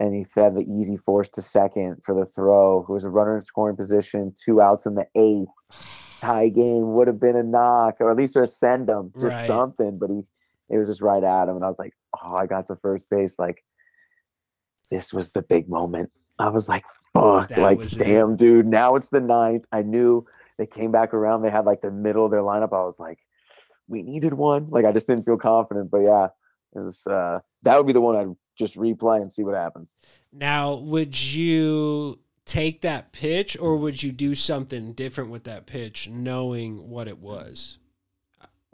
[0.00, 2.82] and he had the easy force to second for the throw.
[2.84, 5.48] Who was a runner in scoring position, two outs in the eighth.
[6.20, 9.46] Tie game would have been a knock, or at least or send him, just Right.
[9.46, 9.98] something.
[9.98, 10.22] But he,
[10.68, 11.92] it was just right at him, and I was like,
[12.22, 13.38] oh, I got to first base.
[13.38, 13.64] Like,
[14.90, 16.10] this was the big moment.
[16.38, 16.84] I was like,
[17.14, 17.98] fuck, That like, was it.
[18.04, 18.66] damn, dude.
[18.66, 19.64] Now it's the ninth.
[19.72, 20.26] I knew
[20.56, 21.42] they came back around.
[21.42, 22.72] They had like the middle of their lineup.
[22.72, 23.18] I was like,
[23.86, 24.68] we needed one.
[24.70, 25.90] Like, I just didn't feel confident.
[25.90, 26.28] But yeah,
[26.74, 27.06] it was.
[27.06, 29.94] uh That would be the one I'd just replay and see what happens.
[30.32, 36.08] Now, would you take that pitch or would you do something different with that pitch
[36.08, 37.78] knowing what it was?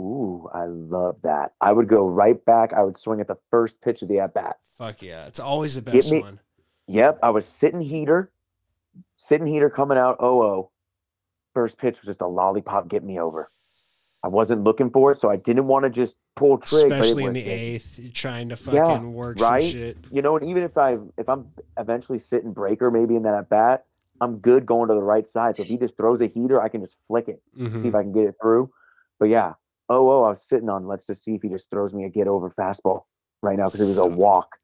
[0.01, 1.53] Ooh, I love that.
[1.61, 2.73] I would go right back.
[2.73, 4.57] I would swing at the first pitch of the at bat.
[4.77, 5.27] Fuck yeah.
[5.27, 6.41] It's always the best me- one.
[6.87, 8.31] Yep, I was sitting heater,
[9.15, 10.71] sitting heater coming out 0
[11.55, 13.51] First pitch was just a lollipop, get me over.
[14.25, 16.89] I wasn't looking for it, so I didn't want to just pull trig.
[16.89, 19.99] but Especially in the eighth, you're trying to Yeah, fucking work some shit.
[20.11, 21.49] You know, and even if I if I'm
[21.79, 23.85] eventually sitting breaker maybe in that at bat,
[24.23, 25.57] I'm good going to the right side.
[25.57, 27.85] So if he just throws a heater, I can just flick it, see Mhm.
[27.85, 28.71] if I can get it through.
[29.21, 29.55] But yeah,
[29.91, 30.87] oh oh, I was sitting on.
[30.87, 33.03] Let's just see if he just throws me a get over fastball
[33.43, 34.57] right now because it was a walk.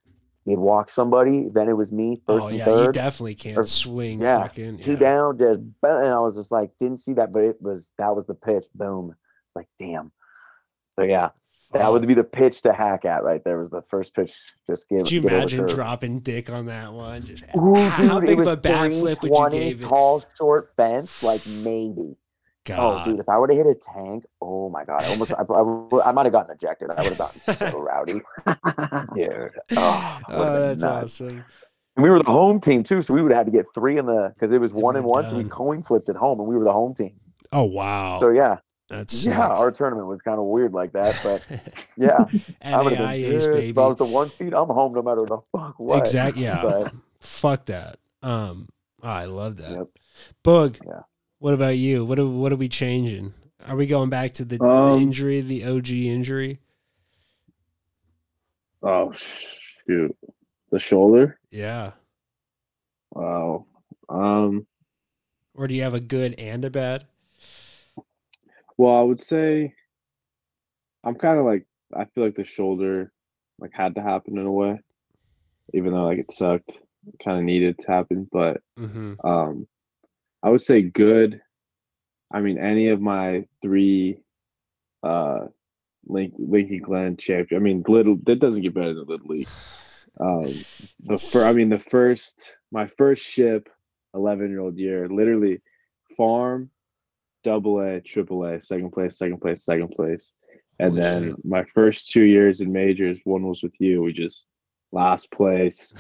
[0.47, 3.65] He'd walk somebody, then it was me first Oh and yeah, you definitely can't or-
[3.65, 4.97] swing yeah, fucking two yeah.
[4.97, 8.25] down, just and I was just like, didn't see that, but it was that was
[8.25, 8.65] the pitch.
[8.75, 9.15] Boom.
[9.51, 10.13] It's like, damn.
[10.97, 11.31] So yeah,
[11.73, 11.93] that Fuck.
[11.93, 13.59] would be the pitch to hack at right there.
[13.59, 14.33] Was the first pitch.
[14.67, 15.01] Just give.
[15.01, 17.25] Could you over imagine dropping dick on that one?
[17.27, 19.89] Just Ooh, how dude, big it of a bat flip would you 320, give it?
[19.89, 22.17] Tall, short fence, like maybe.
[22.17, 22.17] Oh,
[22.77, 23.03] god.
[23.09, 25.43] Oh, dude, if I would have hit a tank, oh my god, I almost, I,
[25.43, 26.91] I, I might have gotten ejected.
[26.91, 28.21] I would have gotten so rowdy,
[29.15, 29.51] dude.
[29.77, 31.21] Oh, Oh, that's nuts.
[31.21, 31.45] awesome.
[31.97, 33.99] And we were the home team too, so we would have had to get three
[33.99, 36.39] in the because it was And one and one, so we coin flipped at home,
[36.39, 37.19] and we were the home team.
[37.53, 38.59] Oh wow, So yeah,
[38.91, 39.59] that's yeah, sick.
[39.59, 41.43] our tournament was kind of weird like that, but
[41.97, 42.27] yeah,
[42.63, 43.53] I would have been NAIAs, pissed.
[43.53, 43.69] baby.
[43.71, 45.99] If I was the one seed, I'm home no matter the fuck what.
[45.99, 46.43] Exactly.
[46.43, 46.63] Yeah.
[46.63, 47.99] But Fuck that.
[48.23, 48.69] Um,
[49.03, 49.71] oh, I love that.
[49.73, 49.87] Yep.
[50.45, 50.79] Boog.
[50.87, 51.03] Yeah.
[51.39, 52.05] What about you?
[52.05, 53.33] What are what are we changing?
[53.69, 56.59] Are we going back to the, the Um, injury, the OG injury?
[58.83, 60.17] Oh shoot,
[60.71, 61.39] the shoulder.
[61.51, 61.93] Yeah.
[63.13, 63.67] Wow.
[64.09, 64.67] Um.
[65.55, 67.07] Or do you have a good and a bad?
[68.81, 69.75] Well, I would say
[71.05, 73.13] I'm kind of like I feel like the shoulder
[73.59, 74.81] like had to happen in a way,
[75.75, 76.79] even though like it sucked,
[77.23, 78.27] kind of needed to happen.
[78.33, 79.27] But Mm-hmm.
[79.27, 79.67] um,
[80.43, 81.43] I would say good.
[82.33, 84.23] I mean, any of my three
[85.03, 85.49] uh
[86.07, 87.61] Link Linky Glen champion.
[87.61, 89.51] I mean, little that doesn't get better than Little League.
[90.19, 90.65] Um,
[91.05, 93.69] the fir- I mean, the first my first ship,
[94.15, 95.61] eleven year old year, literally
[96.17, 96.71] farm,
[97.45, 100.33] double A, triple A, second place, second place, second place,
[100.79, 101.45] and Holy then shit.
[101.45, 104.03] my first two years in majors, one was with you.
[104.03, 104.49] We just
[104.93, 105.95] last place,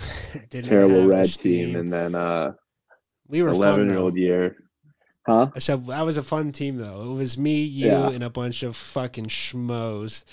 [0.50, 2.52] terrible red team, and then uh,
[3.28, 4.56] we were eleven fun year old year,
[5.26, 5.48] huh?
[5.54, 7.02] I said that was a fun team though.
[7.12, 8.10] It was me, you, Yeah.
[8.10, 10.24] and a bunch of fucking schmoes.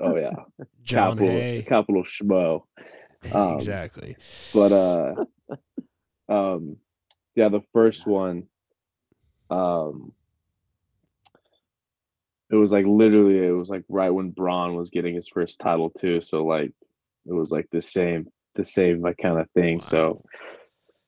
[0.00, 0.30] Oh yeah,
[0.82, 1.64] John capital Hay.
[1.66, 2.62] capital schmo.
[3.34, 4.18] Um, exactly.
[4.52, 5.14] but uh
[6.28, 6.76] um
[7.34, 8.42] yeah the first one
[9.48, 10.12] um
[12.54, 15.90] it was like literally it was like right when Braun was getting his first title
[15.90, 16.70] too so like
[17.26, 20.22] it was like the same the same like kind of thing so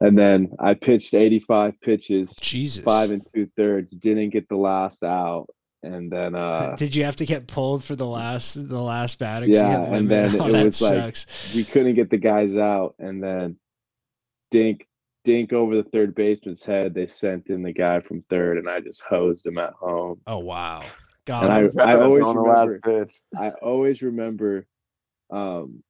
[0.00, 2.82] and then I pitched 85 pitches Jesus.
[2.84, 5.46] five and two thirds didn't get the last out
[5.84, 9.46] and then uh Did you have to get pulled for the last the last batter?
[9.46, 11.54] Yeah, and then oh, it was like- sucks.
[11.54, 13.56] we couldn't get the guys out and then
[14.50, 14.84] dink
[15.22, 18.78] dink over the third baseman's head they sent in the guy from third and i
[18.78, 20.80] just hosed him at home oh wow,
[21.28, 23.20] and God, I- always on the last remember- pitch.
[23.36, 24.66] i always remember
[25.30, 25.82] um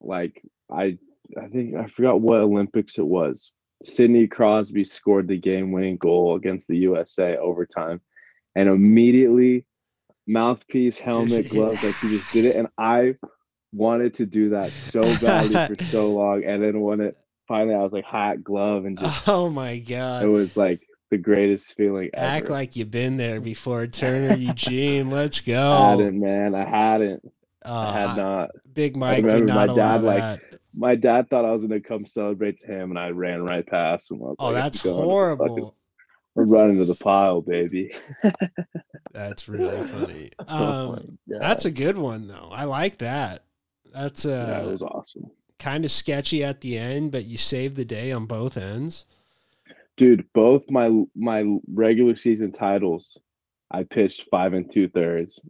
[0.00, 0.96] like i
[1.40, 3.52] i think i forgot what olympics it was
[3.82, 8.00] sidney crosby scored the game-winning goal against the usa overtime
[8.54, 9.66] and immediately
[10.26, 13.14] mouthpiece helmet gloves like he just did it and i
[13.72, 17.82] wanted to do that so badly for so long and then when it finally i
[17.82, 20.22] was like hat glove and just oh my god!
[20.24, 22.26] it was like the greatest feeling ever.
[22.26, 25.10] Act like you've been there before, Turner Eugene.
[25.10, 25.72] Let's go.
[25.72, 26.54] I hadn't, man.
[26.54, 27.22] I hadn't.
[27.64, 28.50] Uh, I had not.
[28.72, 30.40] Big Mike remember not my dad, like, that.
[30.74, 34.10] My dad thought I was gonna come celebrate to him, and I ran right past
[34.10, 34.20] him.
[34.22, 35.48] Oh, like, that's "I'm going to the horrible.
[35.48, 35.70] fucking-
[36.34, 37.92] We're running to the pile, baby.
[39.12, 40.30] That's really funny.
[40.48, 41.40] Oh Um, God.
[41.40, 42.50] that's a good one though.
[42.52, 43.44] I like that.
[43.92, 48.12] That's uh, was awesome, kind of sketchy at the end, but you saved the day
[48.12, 49.06] on both ends.
[49.96, 50.26] Dude.
[50.32, 53.18] Both my my regular season titles,
[53.70, 55.40] I pitched five and two thirds.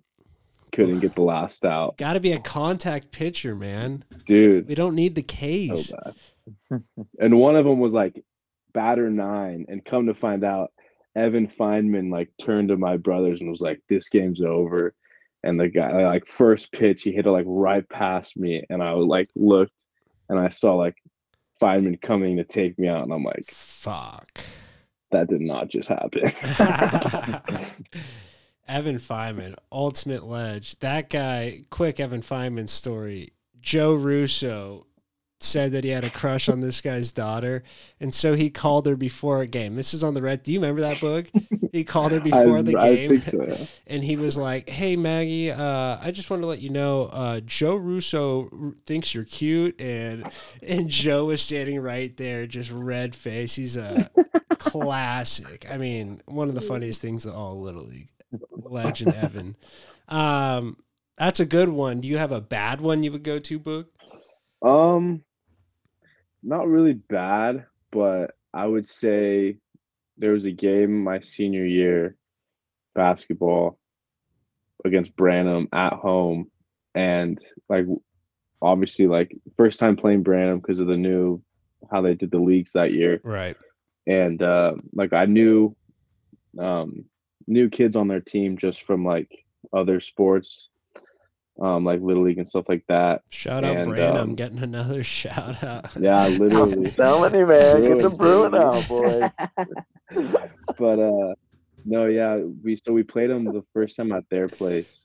[0.72, 4.04] couldn't get the last out, Got to be a contact pitcher, man.
[4.26, 4.68] dude.
[4.68, 5.92] We don't need the So K's.
[6.70, 6.82] bad.
[7.20, 8.22] and one of them was like
[8.72, 10.70] batter nine, and come to find out,
[11.14, 14.94] Evan Feynman like turned to my brothers and was like, "This game's over."
[15.42, 18.90] And the guy like first pitch, he hit it like right past me, and I
[18.92, 19.72] like looked,
[20.28, 20.96] and I saw like
[21.60, 24.40] Feynman coming to take me out, and I'm like, Fuck.
[25.10, 26.22] that did not just happen.
[28.68, 30.78] Evan Feynman, ultimate ledge.
[30.80, 33.32] That guy, quick Evan Feynman story.
[33.60, 34.86] Joe Russo
[35.40, 37.62] said that he had a crush on this guy's daughter,
[38.00, 39.76] and so he called her before a game.
[39.76, 40.42] This is on the red.
[40.42, 41.28] Do you remember that Boog?
[41.72, 43.44] He called her before I, the game, so.
[43.44, 43.66] Yeah.
[43.86, 47.40] and he was like, "Hey Maggie, uh, I just want to let you know, uh,
[47.40, 50.30] Joe Russo r- thinks you're cute," and
[50.62, 53.54] and Joe was standing right there, just red face.
[53.54, 54.10] He's a
[54.58, 55.66] classic.
[55.70, 58.10] I mean, one of the funniest things of all Little League.
[58.50, 59.56] Legend Evan.
[60.08, 60.76] Um,
[61.18, 62.00] that's a good one.
[62.00, 63.90] Do you have a bad one you would go to, book?
[64.62, 65.22] Um,
[66.42, 69.58] not really bad, but I would say
[70.18, 72.16] there was a game my senior year,
[72.94, 73.78] basketball,
[74.84, 76.50] against Branham at home,
[76.94, 77.38] and
[77.68, 77.86] like
[78.62, 81.42] obviously like first time playing Branham because of the new
[81.90, 83.56] how they did the leagues that year, Right.
[84.06, 85.76] and uh, like I knew,
[86.58, 87.04] um,
[87.46, 89.30] new kids on their team just from like
[89.72, 90.68] other sports,
[91.60, 93.22] um, like little league and stuff like that.
[93.30, 94.10] Shout out And, Brandon.
[94.16, 95.88] um, I'm getting another shout out.
[95.98, 96.90] Yeah, literally.
[96.90, 99.30] Telling you, man, get the Bruins, brewing out, boys.
[100.78, 101.34] but uh
[101.84, 105.04] no yeah we so we played them the first time at their place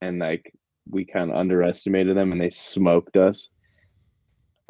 [0.00, 0.52] and like
[0.90, 3.50] we kind of underestimated them and they smoked us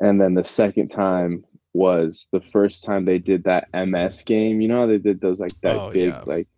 [0.00, 4.66] and then the second time was the first time they did that ms game you
[4.68, 6.22] know how they did those like that Oh, big yeah.
[6.26, 6.48] like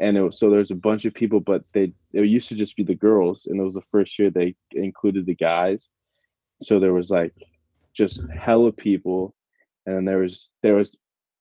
[0.00, 2.76] and it was, so there's a bunch of people but they it used to just
[2.76, 5.90] be the girls and it was the first year they included the guys
[6.62, 7.34] so there was like
[7.92, 9.34] just hella people
[9.86, 10.98] and then there was there was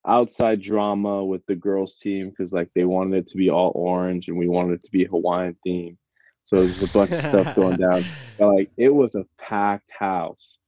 [0.07, 4.27] outside drama with the girls team because like they wanted it to be all orange
[4.27, 5.97] and we wanted it to be Hawaiian theme.
[6.45, 8.03] So there's a bunch of stuff going down.
[8.37, 10.59] But like it was a packed house.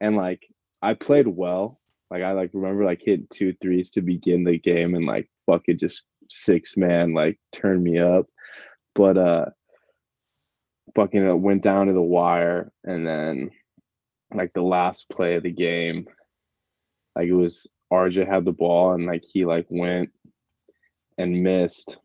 [0.00, 0.46] And like
[0.82, 1.78] I played well.
[2.10, 5.78] Like I like remember like hitting two threes to begin the game and like fucking
[5.78, 8.26] just six man like turned me up.
[8.94, 9.46] But uh
[10.94, 13.50] fucking went down to the wire and then
[14.34, 16.06] like the last play of the game
[17.14, 20.10] like it was RJ had the ball and like he like went
[21.18, 21.98] and missed.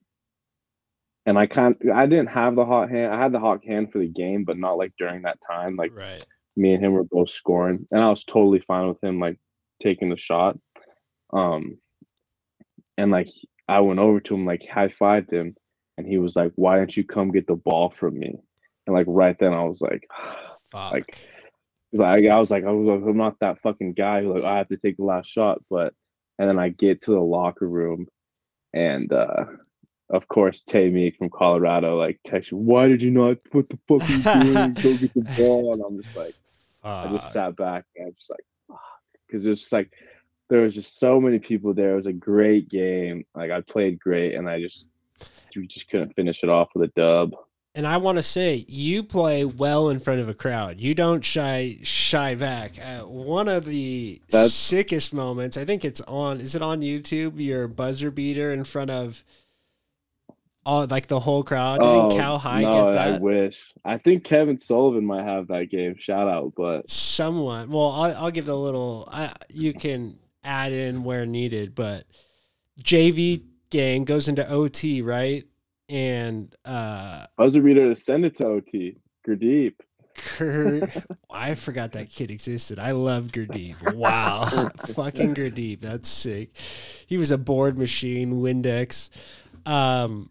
[1.26, 3.14] And I kind I didn't have the hot hand.
[3.14, 5.76] I had the hot hand for the game, but not like during that time.
[5.76, 6.24] Like right.
[6.56, 9.40] me and him were both scoring, and I was totally fine with him like
[9.82, 10.58] taking the shot.
[11.34, 11.80] Um,
[12.98, 13.30] and like
[13.68, 15.56] I went over to him, like high fived him,
[15.98, 18.38] and he was like, "Why don't you come get the ball from me?"
[18.88, 20.08] And like right then, I was like,
[20.72, 20.94] Fuck.
[20.94, 21.20] like
[22.02, 24.68] I, was like, I was like, I'm not that fucking guy who like I have
[24.70, 25.94] to take the last shot, but
[26.38, 28.08] and then I get to the locker room,
[28.74, 29.46] and uh
[30.12, 33.38] of course Tay Meek from Colorado like text why did you not?
[33.52, 34.74] put the fucking doing?
[34.74, 36.36] Go get the ball, and I'm just like,
[36.84, 38.80] I just sat back and I'm just like,
[39.26, 39.92] because it's like
[40.50, 41.94] there was just so many people there.
[41.94, 43.26] It was a great game.
[43.36, 44.88] Like I played great, and I just
[45.56, 47.36] we just couldn't finish it off with a dub.
[47.78, 50.80] And I want to say, you play well in front of a crowd.
[50.80, 52.74] You don't shy shy back.
[52.82, 56.40] Uh, one of the That's- sickest moments, I think it's on.
[56.40, 57.34] Is it on YouTube?
[57.36, 59.24] Your buzzer beater in front of
[60.66, 61.80] all like the whole crowd.
[61.82, 63.22] Didn't Cal High Oh, no, get I that?
[63.22, 63.74] wish.
[63.84, 65.96] I think Kevin Sullivan might have that game.
[65.98, 67.70] Shout out, but Someone.
[67.70, 69.08] Well, I'll, I'll give the little.
[69.12, 72.06] I, you can add in where needed, but
[72.82, 75.46] JV game goes into OT, right?
[75.90, 78.98] And uh buzzer beater to send it to OT.
[79.28, 79.74] Gurdeep.
[80.38, 80.88] Gur-
[81.30, 82.80] I forgot that kid existed.
[82.80, 83.96] I love Gurdeep.
[83.96, 84.46] Wow.
[84.88, 85.82] Fucking Gurdeep.
[85.82, 86.52] That's sick.
[87.08, 89.10] He was a board machine, Windex.
[89.66, 90.30] Um,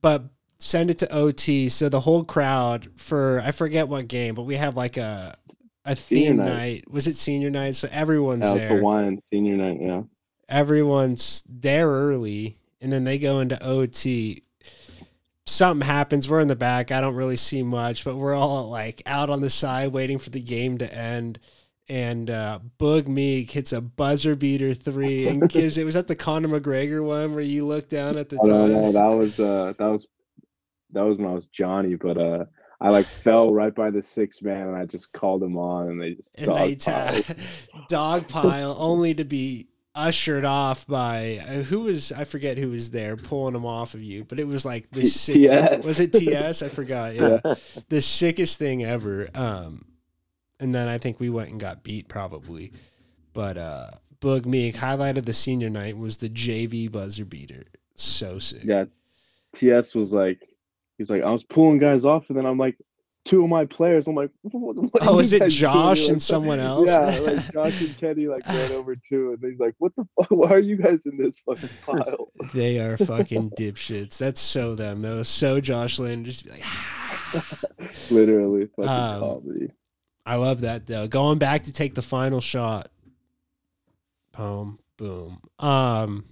[0.00, 0.24] but
[0.58, 1.68] send it to OT.
[1.68, 5.36] So the whole crowd for, I forget what game, but we have like a,
[5.86, 6.46] a theme night.
[6.46, 6.90] night.
[6.90, 7.74] Was it senior night?
[7.74, 8.76] So everyone's was there.
[8.76, 9.78] Hawaiian senior night.
[9.80, 10.02] Yeah.
[10.48, 14.42] Everyone's there early and then they go into OT
[15.46, 16.28] something happens.
[16.28, 16.92] We're in the back.
[16.92, 20.30] I don't really see much, but we're all like out on the side waiting for
[20.30, 21.38] the game to end.
[21.88, 25.84] And uh, Boog Meek hits a buzzer beater three and gives it.
[25.84, 28.92] Was that the Conor McGregor one where you look down at the Oh, no, no,
[28.92, 30.08] that was uh, that was
[30.90, 32.44] that was when I was Johnny, but uh,
[32.80, 36.00] I like fell right by the six man, and I just called him on, and
[36.00, 37.24] they just And they dog piled.
[37.24, 37.34] ta-
[37.88, 42.90] dog pile only to be ushered off by uh, who was I forget who was
[42.90, 45.86] there pulling them off of you, but it was like the T- sick, TS.
[45.86, 46.60] was it TS?
[46.62, 47.14] I forgot.
[47.14, 47.40] Yeah,
[47.88, 49.28] the sickest thing ever.
[49.34, 49.86] Um,
[50.60, 52.72] and then I think we went and got beat probably,
[53.32, 57.64] but uh, Boog Meek highlight of the senior night was the JV buzzer beater.
[57.94, 58.62] So sick.
[58.64, 58.84] Yeah.
[59.54, 60.46] TS was like,
[60.96, 62.76] he was like, I was pulling guys off, and then I'm like,
[63.24, 64.06] two of my players.
[64.06, 65.50] I'm like, what, what Oh, is it doing?
[65.50, 66.88] Josh and Like, someone else?
[66.88, 70.04] Yeah, like Josh and Kenny like ran over too, and he's like, "What the?
[70.16, 70.30] Fuck?
[70.30, 74.18] Why are you guys in this fucking pile?" They are fucking dipshits.
[74.18, 75.22] That's so them though.
[75.24, 76.64] So Josh Lynn just be like,
[78.10, 79.70] Literally, fucking Um, comedy.
[80.24, 81.06] I love that though.
[81.08, 82.88] Going back to take the final shot.
[84.36, 85.40] Boom, boom.
[85.58, 86.24] Um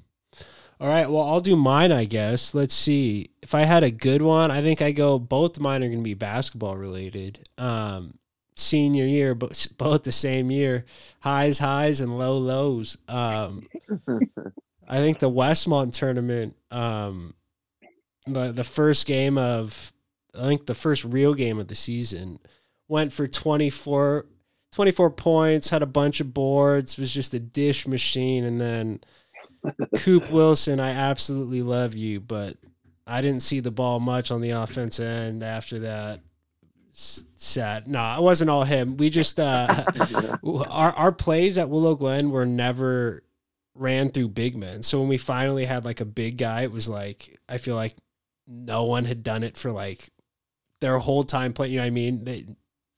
[0.81, 2.55] all right, well I'll do mine, I guess.
[2.55, 3.31] Let's see.
[3.43, 6.14] If I had a good one, I think I go both mine are gonna be
[6.14, 7.49] basketball related.
[7.59, 8.18] Um
[8.57, 10.85] senior year, but both the same year.
[11.20, 12.97] Highs, highs, and low lows.
[13.09, 13.68] Um
[14.89, 17.35] I think the Westmont tournament, um,
[18.27, 19.93] the the first game of,
[20.35, 22.39] I think the first real game of the season,
[22.89, 24.27] went for 24,
[24.72, 29.01] 24 points, had a bunch of boards, was just a dish machine, and then
[29.98, 32.56] Coop Wilson, I absolutely love you, but
[33.06, 36.20] I didn't see the ball much on the offensive end after that.
[36.92, 37.88] Sad.
[37.88, 38.96] No, it wasn't all him.
[38.96, 39.84] We just uh,
[40.70, 43.24] our our plays at Willow Glen were never
[43.74, 44.82] ran through big men.
[44.82, 47.96] So when we finally had like a big guy, it was like I feel like
[48.46, 50.10] no one had done it for like
[50.80, 51.72] their whole time playing.
[51.72, 52.24] You know what I mean?
[52.24, 52.46] They,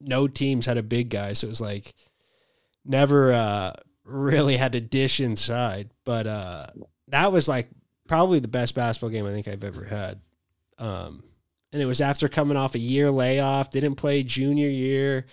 [0.00, 1.94] no teams had a big guy, so it was like
[2.84, 3.72] never uh,
[4.06, 5.90] really had to dish inside.
[6.04, 6.66] But uh,
[7.08, 7.68] that was like
[8.08, 10.20] probably the best basketball game I think I've ever had.
[10.78, 11.24] Um,
[11.72, 15.26] and it was after coming off a year layoff, didn't play junior year.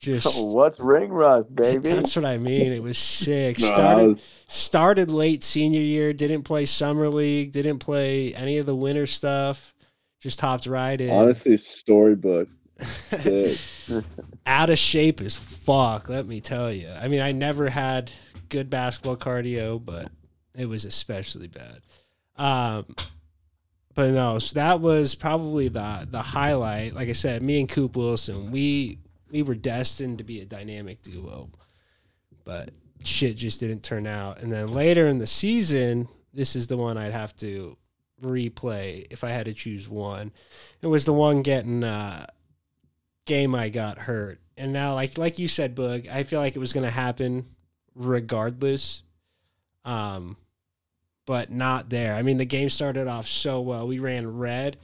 [0.00, 1.90] Just What's ring rust, baby?
[1.90, 2.72] that's what I mean.
[2.72, 3.58] It was sick.
[3.60, 8.66] No, Started was- started late senior year, didn't play summer league, didn't play any of
[8.66, 9.74] the winter stuff.
[10.20, 11.08] Just hopped right in.
[11.10, 12.48] honestly storybook.
[14.46, 16.88] Out of shape as fuck, let me tell you.
[16.88, 18.12] I mean, I never had
[18.48, 20.10] good basketball cardio, but
[20.54, 21.80] it was especially bad.
[22.36, 22.86] Um,
[23.94, 26.94] but no, so that was probably the the highlight.
[26.94, 28.98] Like I said, me and Coop Wilson, we
[29.30, 31.50] we were destined to be a dynamic duo,
[32.44, 32.70] but
[33.04, 34.40] shit just didn't turn out.
[34.40, 37.76] And then later in the season, this is the one I'd have to
[38.22, 40.32] replay if I had to choose one.
[40.82, 42.26] It was the one getting uh,
[43.30, 46.58] game I got hurt, and now like like you said, Boog, I feel like it
[46.58, 47.46] was gonna happen
[47.94, 49.02] regardless.
[49.84, 50.36] Um,
[51.26, 52.14] but not there.
[52.16, 53.86] I mean, the game started off so well.
[53.86, 54.78] We ran red,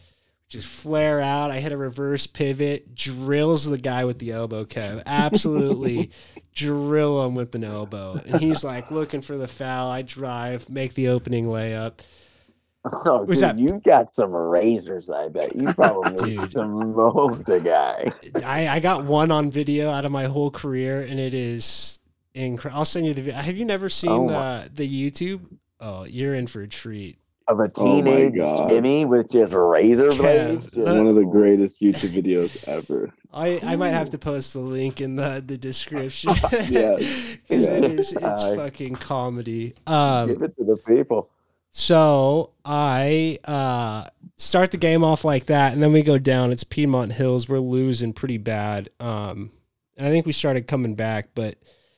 [0.48, 1.50] just flare out.
[1.50, 5.02] I hit a reverse pivot, drills the guy with the elbow, Kev.
[5.06, 6.10] Absolutely
[6.54, 8.20] drill him with an elbow.
[8.24, 9.90] And he's like looking for the foul.
[9.90, 11.94] I drive, make the opening layup.
[13.04, 15.56] Oh, Was dude, that- you got some razors, I bet.
[15.56, 16.50] You probably Dude.
[16.52, 18.12] smoked a guy.
[18.44, 21.98] I, I got one on video out of my whole career, and it is
[22.34, 22.78] incredible.
[22.78, 23.40] I'll send you the video.
[23.40, 25.40] Have you never seen Oh the the YouTube?
[25.80, 27.18] Oh, you're in for a treat.
[27.48, 28.68] Of a Oh teenage God.
[28.68, 30.64] Jimmy with just razor Kev, blades.
[30.66, 33.10] Just- One of the greatest YouTube videos ever.
[33.32, 36.32] I, I might have to post the link in the, the description.
[36.68, 36.96] Yeah.
[36.96, 37.88] Because it Yeah.
[37.90, 39.74] is it's Uh, fucking comedy.
[39.86, 41.28] Um Give it to the people.
[41.78, 44.08] So I uh,
[44.38, 46.50] start the game off like that, and then we go down.
[46.50, 47.50] It's Piedmont Hills.
[47.50, 48.88] We're losing pretty bad.
[48.98, 49.52] Um,
[49.94, 51.56] and I think we started coming back, but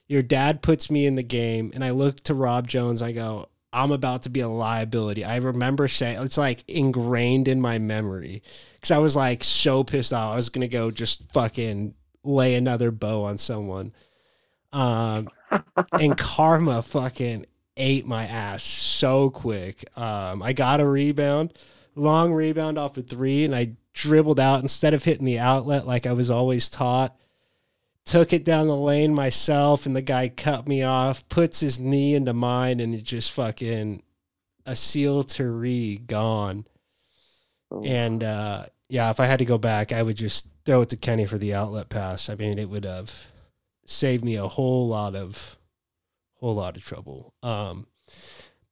[0.09, 3.03] your dad puts me in the game, and I look to Rob Jones.
[3.03, 5.25] I go, I'm about to be a liability.
[5.25, 8.43] I remember saying it's like ingrained in my memory
[8.75, 10.33] because I was like so pissed off.
[10.33, 13.93] I was gonna go just fucking lay another bow on someone.
[14.73, 15.31] Um,
[15.93, 17.47] and karma fucking
[17.79, 19.85] ate my ass so quick.
[19.97, 21.55] Um, I got a rebound,
[21.95, 26.07] long rebound off a three, and I dribbled out instead of hitting the outlet like
[26.07, 27.17] I was always taught.
[28.05, 32.15] Took it down the lane myself, and the guy cut me off, puts his knee
[32.15, 34.03] into mine, and it just fucking
[34.65, 36.67] a seal to re gone.
[37.71, 37.85] Oh.
[37.85, 40.97] And uh, yeah, if I had to go back, I would just throw it to
[40.97, 42.31] Kenny for the outlet pass.
[42.31, 43.33] I mean, it would have
[43.85, 45.58] saved me a whole lot of
[46.39, 47.35] whole lot of trouble.
[47.43, 47.87] Um,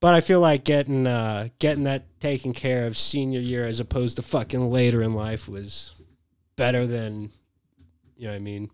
[0.00, 4.16] but I feel like getting uh, getting that taken care of senior year as opposed
[4.16, 5.92] to fucking later in life was
[6.56, 7.30] better than
[8.16, 8.70] you know what I mean.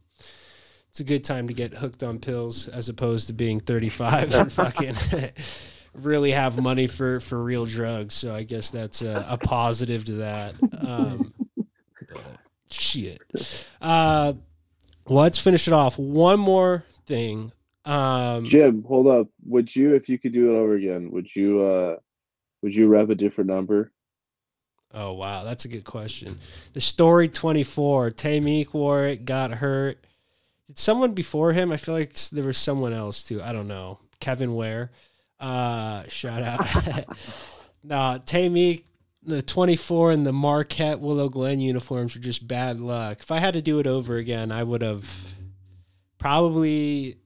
[0.90, 4.52] It's a good time to get hooked on pills as opposed to being 35 and
[4.52, 4.94] fucking
[5.94, 8.14] really have money for for real drugs.
[8.14, 10.54] So I guess that's a, a positive to that.
[10.80, 11.32] Um,
[12.70, 13.20] shit.
[13.80, 14.34] Uh,
[15.06, 15.98] let's finish it off.
[15.98, 17.52] One more thing.
[17.84, 19.28] Um, Jim, hold up.
[19.46, 21.96] Would you, if you could do it over again, would you, uh,
[22.62, 23.90] would you rep a different number?
[24.94, 26.38] Oh wow, that's a good question.
[26.74, 28.10] The story twenty four.
[28.10, 30.04] Tay Meek wore it, got hurt.
[30.66, 31.72] Did someone before him?
[31.72, 33.42] I feel like there was someone else too.
[33.42, 34.00] I don't know.
[34.20, 34.90] Kevin Ware.
[35.40, 37.06] Uh, shout out.
[37.82, 38.86] no, Tay Meek.
[39.22, 43.20] The twenty four and the Marquette Willow Glen uniforms were just bad luck.
[43.20, 45.32] If I had to do it over again, I would have
[46.18, 47.16] probably.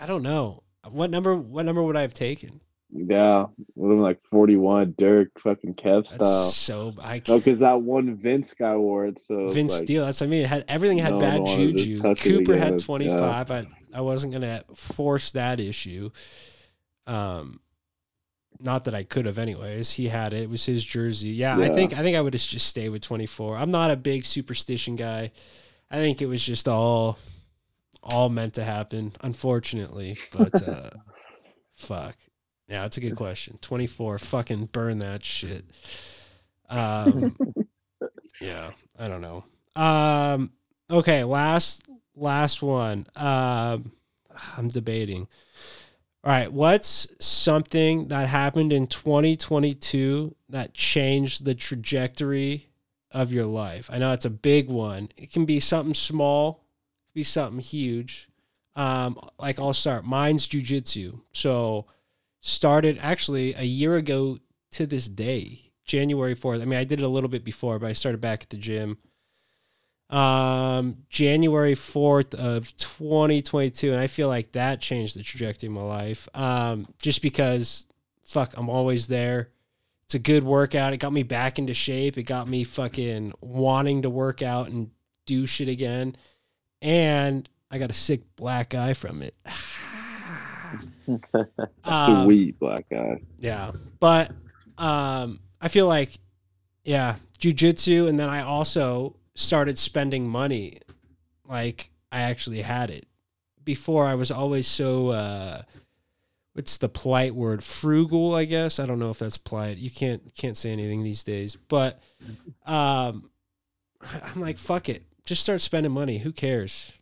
[0.00, 1.36] I don't know what number.
[1.36, 2.60] What number would I have taken?
[2.92, 3.44] Yeah,
[3.76, 6.50] would have been like forty-one, Dirk, fucking Kev That's style.
[6.50, 6.94] so.
[7.00, 9.20] I No, because that one Vince guy wore it.
[9.20, 10.04] So Vince like, Steele.
[10.06, 10.42] That's what I mean.
[10.42, 11.98] It had everything had no bad juju.
[12.16, 12.78] Cooper had Yeah.
[12.78, 13.50] twenty five.
[13.50, 16.10] I I wasn't gonna force that issue.
[17.06, 17.60] Um,
[18.58, 19.92] not that I could have anyways.
[19.92, 20.42] He had it.
[20.42, 21.30] It was his jersey.
[21.30, 23.56] Yeah, I think I think I would have just stayed with twenty four.
[23.56, 25.30] I'm not a big superstition guy.
[25.90, 27.18] I think it was just all
[28.02, 30.16] all meant to happen, unfortunately.
[30.32, 30.90] But uh
[31.76, 32.16] fuck.
[32.68, 33.58] Yeah, that's a good question.
[33.60, 34.18] Twenty four.
[34.18, 35.64] Fucking burn that shit.
[36.68, 37.36] Um
[38.40, 39.44] yeah, I don't know.
[39.80, 40.52] Um
[40.90, 41.82] okay, last
[42.14, 43.06] last one.
[43.16, 43.92] Um
[44.56, 45.28] I'm debating.
[46.22, 52.68] All right, what's something that happened in 2022 that changed the trajectory
[53.10, 53.88] of your life?
[53.90, 55.08] I know it's a big one.
[55.16, 56.62] It can be something small,
[57.10, 58.28] can be something huge.
[58.76, 60.04] Um, like I'll start.
[60.04, 61.20] Mine's jujitsu.
[61.32, 61.86] So
[62.40, 64.38] started actually a year ago
[64.72, 66.62] to this day, January 4th.
[66.62, 68.56] I mean, I did it a little bit before, but I started back at the
[68.56, 68.98] gym.
[70.08, 73.92] Um, January 4th of 2022.
[73.92, 76.28] And I feel like that changed the trajectory of my life.
[76.34, 77.86] Um, just because
[78.24, 79.50] fuck, I'm always there.
[80.04, 80.92] It's a good workout.
[80.92, 82.18] It got me back into shape.
[82.18, 84.90] It got me fucking wanting to work out and
[85.26, 86.16] do shit again.
[86.82, 89.34] And I got a sick black eye from it.
[91.84, 93.20] Um, sweet black guy.
[93.40, 93.72] yeah.
[93.98, 94.30] But
[94.78, 96.18] um I feel like
[96.84, 100.78] yeah, jujitsu and then I also started spending money
[101.48, 103.06] like I actually had it.
[103.64, 105.62] Before I was always so uh
[106.52, 107.64] what's the polite word?
[107.64, 108.78] Frugal, I guess.
[108.78, 109.78] I don't know if that's polite.
[109.78, 111.56] You can't can't say anything these days.
[111.56, 112.00] But
[112.64, 113.30] um
[114.34, 115.04] I'm like, fuck it.
[115.24, 116.18] Just start spending money.
[116.18, 116.92] Who cares?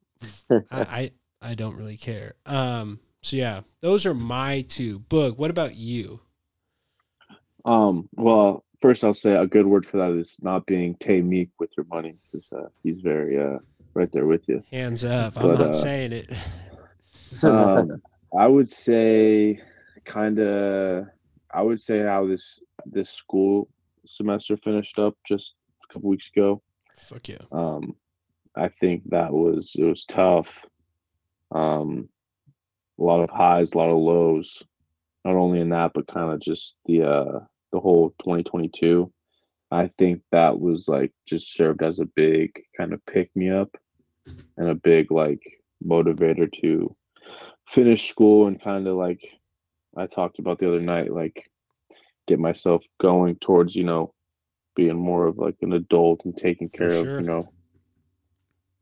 [0.50, 1.10] I, I
[1.42, 2.34] I don't really care.
[2.46, 5.00] Um so yeah, those are my two.
[5.00, 6.20] Boog, what about you?
[7.64, 11.48] Um, well, first I'll say a good word for that is not being Tay Meek
[11.58, 13.60] with your money because uh, he's very uh,
[13.94, 14.62] right there with you.
[14.70, 15.38] Hands up.
[15.38, 16.32] I'm not uh, saying it.
[17.42, 18.00] Um,
[18.38, 19.60] I would say
[20.04, 21.06] kind of.
[21.52, 23.68] I would say how this this school
[24.06, 26.62] semester finished up just a couple weeks ago.
[26.94, 27.38] Fuck yeah.
[27.52, 27.96] Um,
[28.56, 30.64] I think that was it was tough.
[31.52, 32.08] Um,
[32.98, 34.62] a lot of highs, a lot of lows.
[35.24, 37.40] Not only in that, but kind of just the uh
[37.72, 39.12] the whole 2022.
[39.70, 43.76] I think that was like just served as a big kind of pick me up
[44.56, 45.42] and a big like
[45.84, 46.94] motivator to
[47.66, 49.20] finish school and kind of like
[49.96, 51.50] I talked about the other night, like
[52.26, 54.12] get myself going towards, you know,
[54.74, 57.16] being more of like an adult and taking care sure.
[57.16, 57.48] of, you know,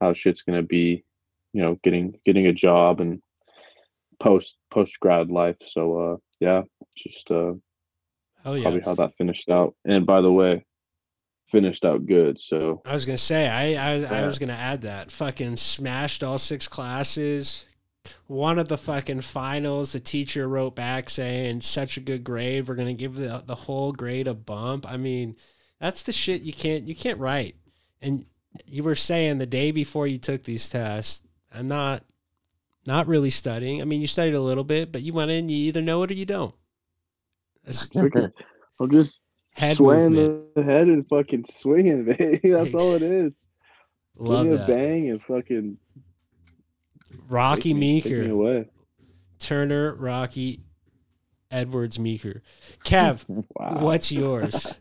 [0.01, 1.05] how shit's gonna be,
[1.53, 3.23] you know, getting getting a job and
[4.21, 5.57] post post grad life.
[5.67, 6.63] So uh yeah,
[6.97, 7.55] just uh
[8.43, 8.63] Hell yeah.
[8.63, 9.75] probably how that finished out.
[9.85, 10.65] And by the way,
[11.49, 12.41] finished out good.
[12.41, 15.13] So I was gonna say I I, I was gonna add that.
[15.13, 17.67] Fucking smashed all six classes.
[18.27, 22.67] One of the fucking finals, the teacher wrote back saying such a good grade.
[22.67, 24.91] We're gonna give the the whole grade a bump.
[24.91, 25.37] I mean,
[25.83, 27.57] that's the shit you can't you can't write.
[28.01, 28.25] And
[28.67, 32.05] you were saying the day before you took these tests, I'm not
[32.87, 33.83] not really studying.
[33.83, 35.49] I mean, you studied a little bit, but you went in.
[35.49, 36.55] You either know it or you don't.
[37.65, 38.33] That's freaking,
[38.81, 39.23] I'm just
[39.55, 40.55] head swaying movement.
[40.55, 42.51] the head and fucking swinging, baby.
[42.51, 43.45] That's all it is.
[44.17, 45.79] Love Give me a bang and fucking
[47.29, 48.25] Rocky take me, take Meeker.
[48.25, 48.69] me away.
[49.39, 50.61] Turner, Rocky,
[51.51, 52.43] Edwards, Meeker.
[52.85, 53.25] Kev,
[53.57, 53.79] Wow.
[53.81, 54.75] what's yours?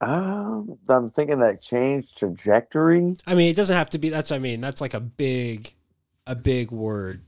[0.00, 3.14] Um, I'm thinking that changed trajectory.
[3.26, 4.08] I mean, it doesn't have to be.
[4.10, 4.60] That's what I mean.
[4.60, 5.74] That's like a big,
[6.26, 7.22] a big word,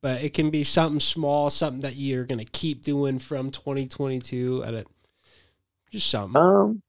[0.00, 4.64] but it can be something small, something that you're gonna keep doing from 2022.
[4.64, 4.86] At it,
[5.90, 6.40] just something.
[6.40, 6.82] Um,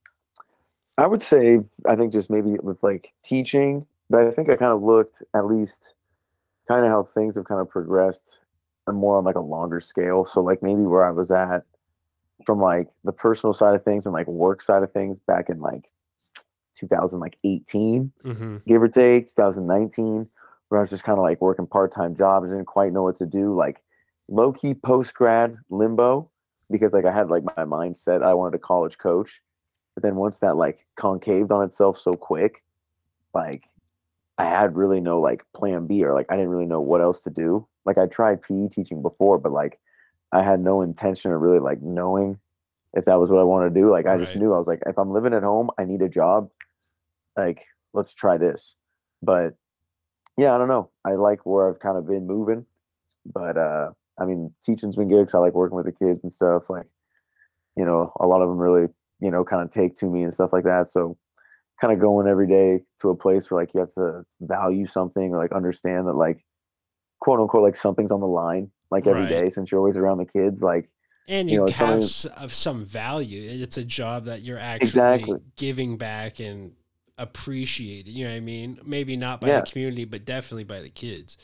[0.98, 4.72] I would say I think just maybe with like teaching, but I think I kind
[4.72, 5.96] of looked at least
[6.68, 8.40] kind of how things have kind of progressed
[8.88, 10.26] and more on like a longer scale.
[10.26, 11.64] So like maybe where I was at
[12.46, 15.60] from like the personal side of things and like work side of things back in
[15.60, 15.92] like
[16.78, 18.58] 2018, Mm-hmm.
[18.68, 20.28] give or take 2019
[20.70, 23.16] where I was just kind of like working part time jobs, didn't quite know what
[23.18, 23.54] to do.
[23.56, 23.82] Like
[24.28, 26.30] low key post grad limbo
[26.72, 29.42] because like I had like my mindset I wanted a college coach,
[29.94, 32.64] but then once that like concaved on itself so quick,
[33.34, 33.64] like
[34.38, 37.22] I had really no like plan B or like I didn't really know what else
[37.22, 37.68] to do.
[37.86, 39.80] Like I tried PE teaching before, but like
[40.36, 42.38] I had no intention of really like knowing
[42.94, 43.90] if that was what I wanted to do.
[43.90, 46.10] Like I just knew I was like, if I'm living at home, I need a
[46.10, 46.50] job.
[47.38, 48.76] Like, let's try this.
[49.24, 49.54] But
[50.38, 50.90] yeah, I don't know.
[51.06, 52.66] I like where I've kind of been moving.
[53.26, 56.32] But uh I mean teaching's been good because I like working with the kids and
[56.32, 56.70] stuff.
[56.70, 56.88] Like,
[57.78, 58.88] you know, a lot of them really,
[59.22, 60.90] you know, kind of take to me and stuff like that.
[60.90, 61.18] So
[61.80, 65.34] kind of going every day to a place where like you have to value something
[65.34, 66.44] or like understand that like
[67.22, 69.30] quote unquote like something's on the line like every Right.
[69.30, 70.90] day since you're always around the kids like
[71.28, 72.00] and you you, know, have
[72.38, 73.50] of some value.
[73.64, 75.40] It's a job that you're actually Exactly.
[75.56, 76.74] giving back and
[77.18, 78.12] appreciated.
[78.12, 78.80] You know what I mean?
[78.86, 79.62] Maybe not by Yeah.
[79.62, 81.38] the community, but definitely by the kids.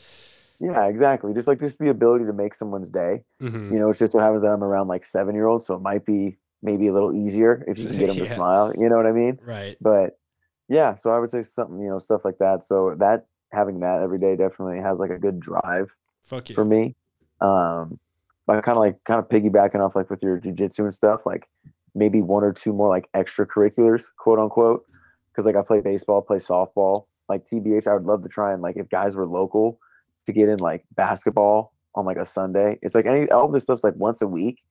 [0.60, 3.72] yeah exactly just like just the ability to make someone's day Mhm.
[3.72, 5.80] you know it's just what happens that i'm around like seven year olds so it
[5.82, 8.24] might be maybe a little easier if you can get them Yeah.
[8.26, 9.76] to smile you know what i mean Right.
[9.80, 10.20] but
[10.68, 14.02] yeah so i would say something you know stuff like that so that having that
[14.02, 15.90] every day definitely has like a good drive
[16.22, 16.54] Fuck you.
[16.54, 16.94] for me.
[17.42, 17.98] Um,
[18.46, 21.48] but kind of like kind of piggybacking off like with your jujitsu and stuff, like
[21.94, 24.84] maybe one or two more like extracurriculars, quote unquote.
[25.30, 27.06] Because like I play baseball, play softball.
[27.28, 29.78] Like TBH, I would love to try and like if guys were local
[30.26, 32.78] to get in like basketball on like a Sunday.
[32.82, 34.62] It's like any all this stuff's like once a week,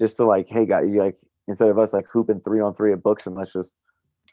[0.00, 1.16] just to like, hey guys, you like
[1.48, 3.74] instead of us like hooping three on three at books and let's just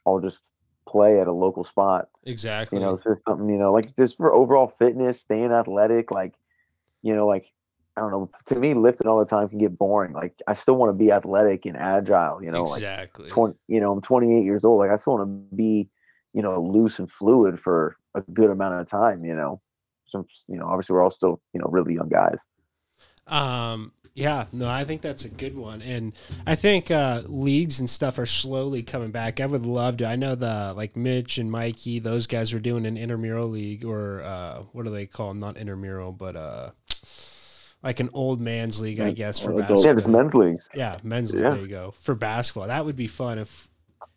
[0.05, 0.39] all just
[0.87, 2.79] play at a local spot Exactly.
[2.79, 6.33] you know just something you know like just for overall fitness staying athletic like
[7.03, 7.45] you know like
[7.97, 10.76] i don't know to me lifting all the time can get boring like i still
[10.76, 13.27] want to be athletic and agile you know like exactly.
[13.27, 15.89] 20 you know i'm 28 years old like i still want to be
[16.34, 19.61] you know loose and fluid for a good amount of time you know
[20.05, 22.39] so you know obviously we're all still you know really young guys
[23.27, 26.13] Um, yeah, no, I think that's a good one, and
[26.45, 29.39] I think uh, leagues and stuff are slowly coming back.
[29.39, 30.05] I would love to.
[30.05, 34.22] I know the like Mitch and Mikey; those guys were doing an intramural league, or
[34.22, 35.39] uh, what do they call them?
[35.39, 36.72] Not intramural, but uh,
[37.83, 39.85] like an old man's league, I guess for basketball.
[39.85, 41.43] yeah just men's leagues Yeah, men's league.
[41.43, 41.49] Yeah.
[41.51, 41.93] There you go.
[42.01, 43.69] For basketball, that would be fun if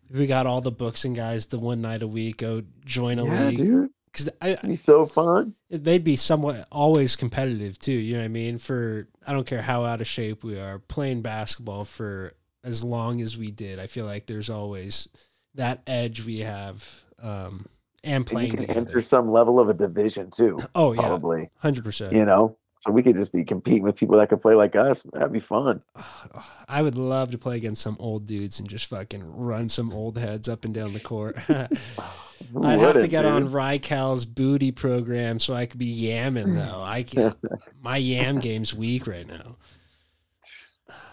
[0.09, 3.17] if we got all the books and guys the one night a week go join
[3.19, 7.79] a yeah league dude because I, it'd be so fun they'd be somewhat always competitive
[7.79, 7.91] too.
[7.91, 8.57] You know what I mean?
[8.59, 12.33] For I don't care how out of shape we are, playing basketball for
[12.63, 15.07] as long as we did, I feel like there's always
[15.55, 16.87] that edge we have.
[17.21, 17.65] Um,
[18.03, 18.79] and and you can together.
[18.79, 22.13] enter some level of a division too oh yeah, probably hundred percent.
[22.13, 22.55] you know
[22.85, 25.39] so we could just be competing with people that could play like us that'd be
[25.39, 25.81] fun
[26.67, 30.17] I would love to play against some old dudes and just fucking run some old
[30.17, 31.37] heads up and down the court.
[31.49, 33.31] I'd have to get dude?
[33.31, 36.81] on Rycal's booty program so I could be yamming though.
[36.81, 37.35] I can
[37.81, 39.57] my yam game's weak right now.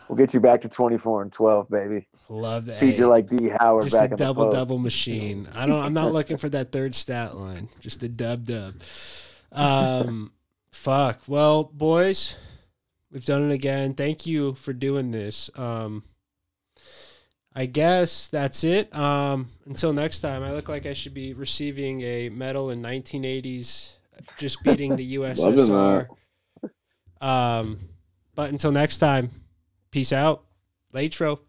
[0.09, 2.07] We'll get you back to 24 and 12, baby.
[2.29, 2.81] Love that.
[2.81, 5.49] Feed you like D Howard just back a double double machine.
[5.55, 5.83] I don't.
[5.83, 7.69] I'm not looking for that third stat line.
[7.81, 8.75] Just a dub dub.
[9.55, 10.33] Um,
[10.73, 11.21] fuck.
[11.29, 12.37] Well, boys,
[13.11, 13.95] we've done it again.
[13.95, 15.51] Thank you for doing this.
[15.55, 16.03] Um,
[17.55, 18.95] I guess that's it.
[18.97, 23.93] Um, until next time, I look like I should be receiving a medal in 1980s,
[24.39, 26.09] just beating the USSR.
[27.21, 27.79] Um,
[28.35, 29.31] but until next time,
[29.91, 30.45] peace out.
[30.95, 31.41] Latro.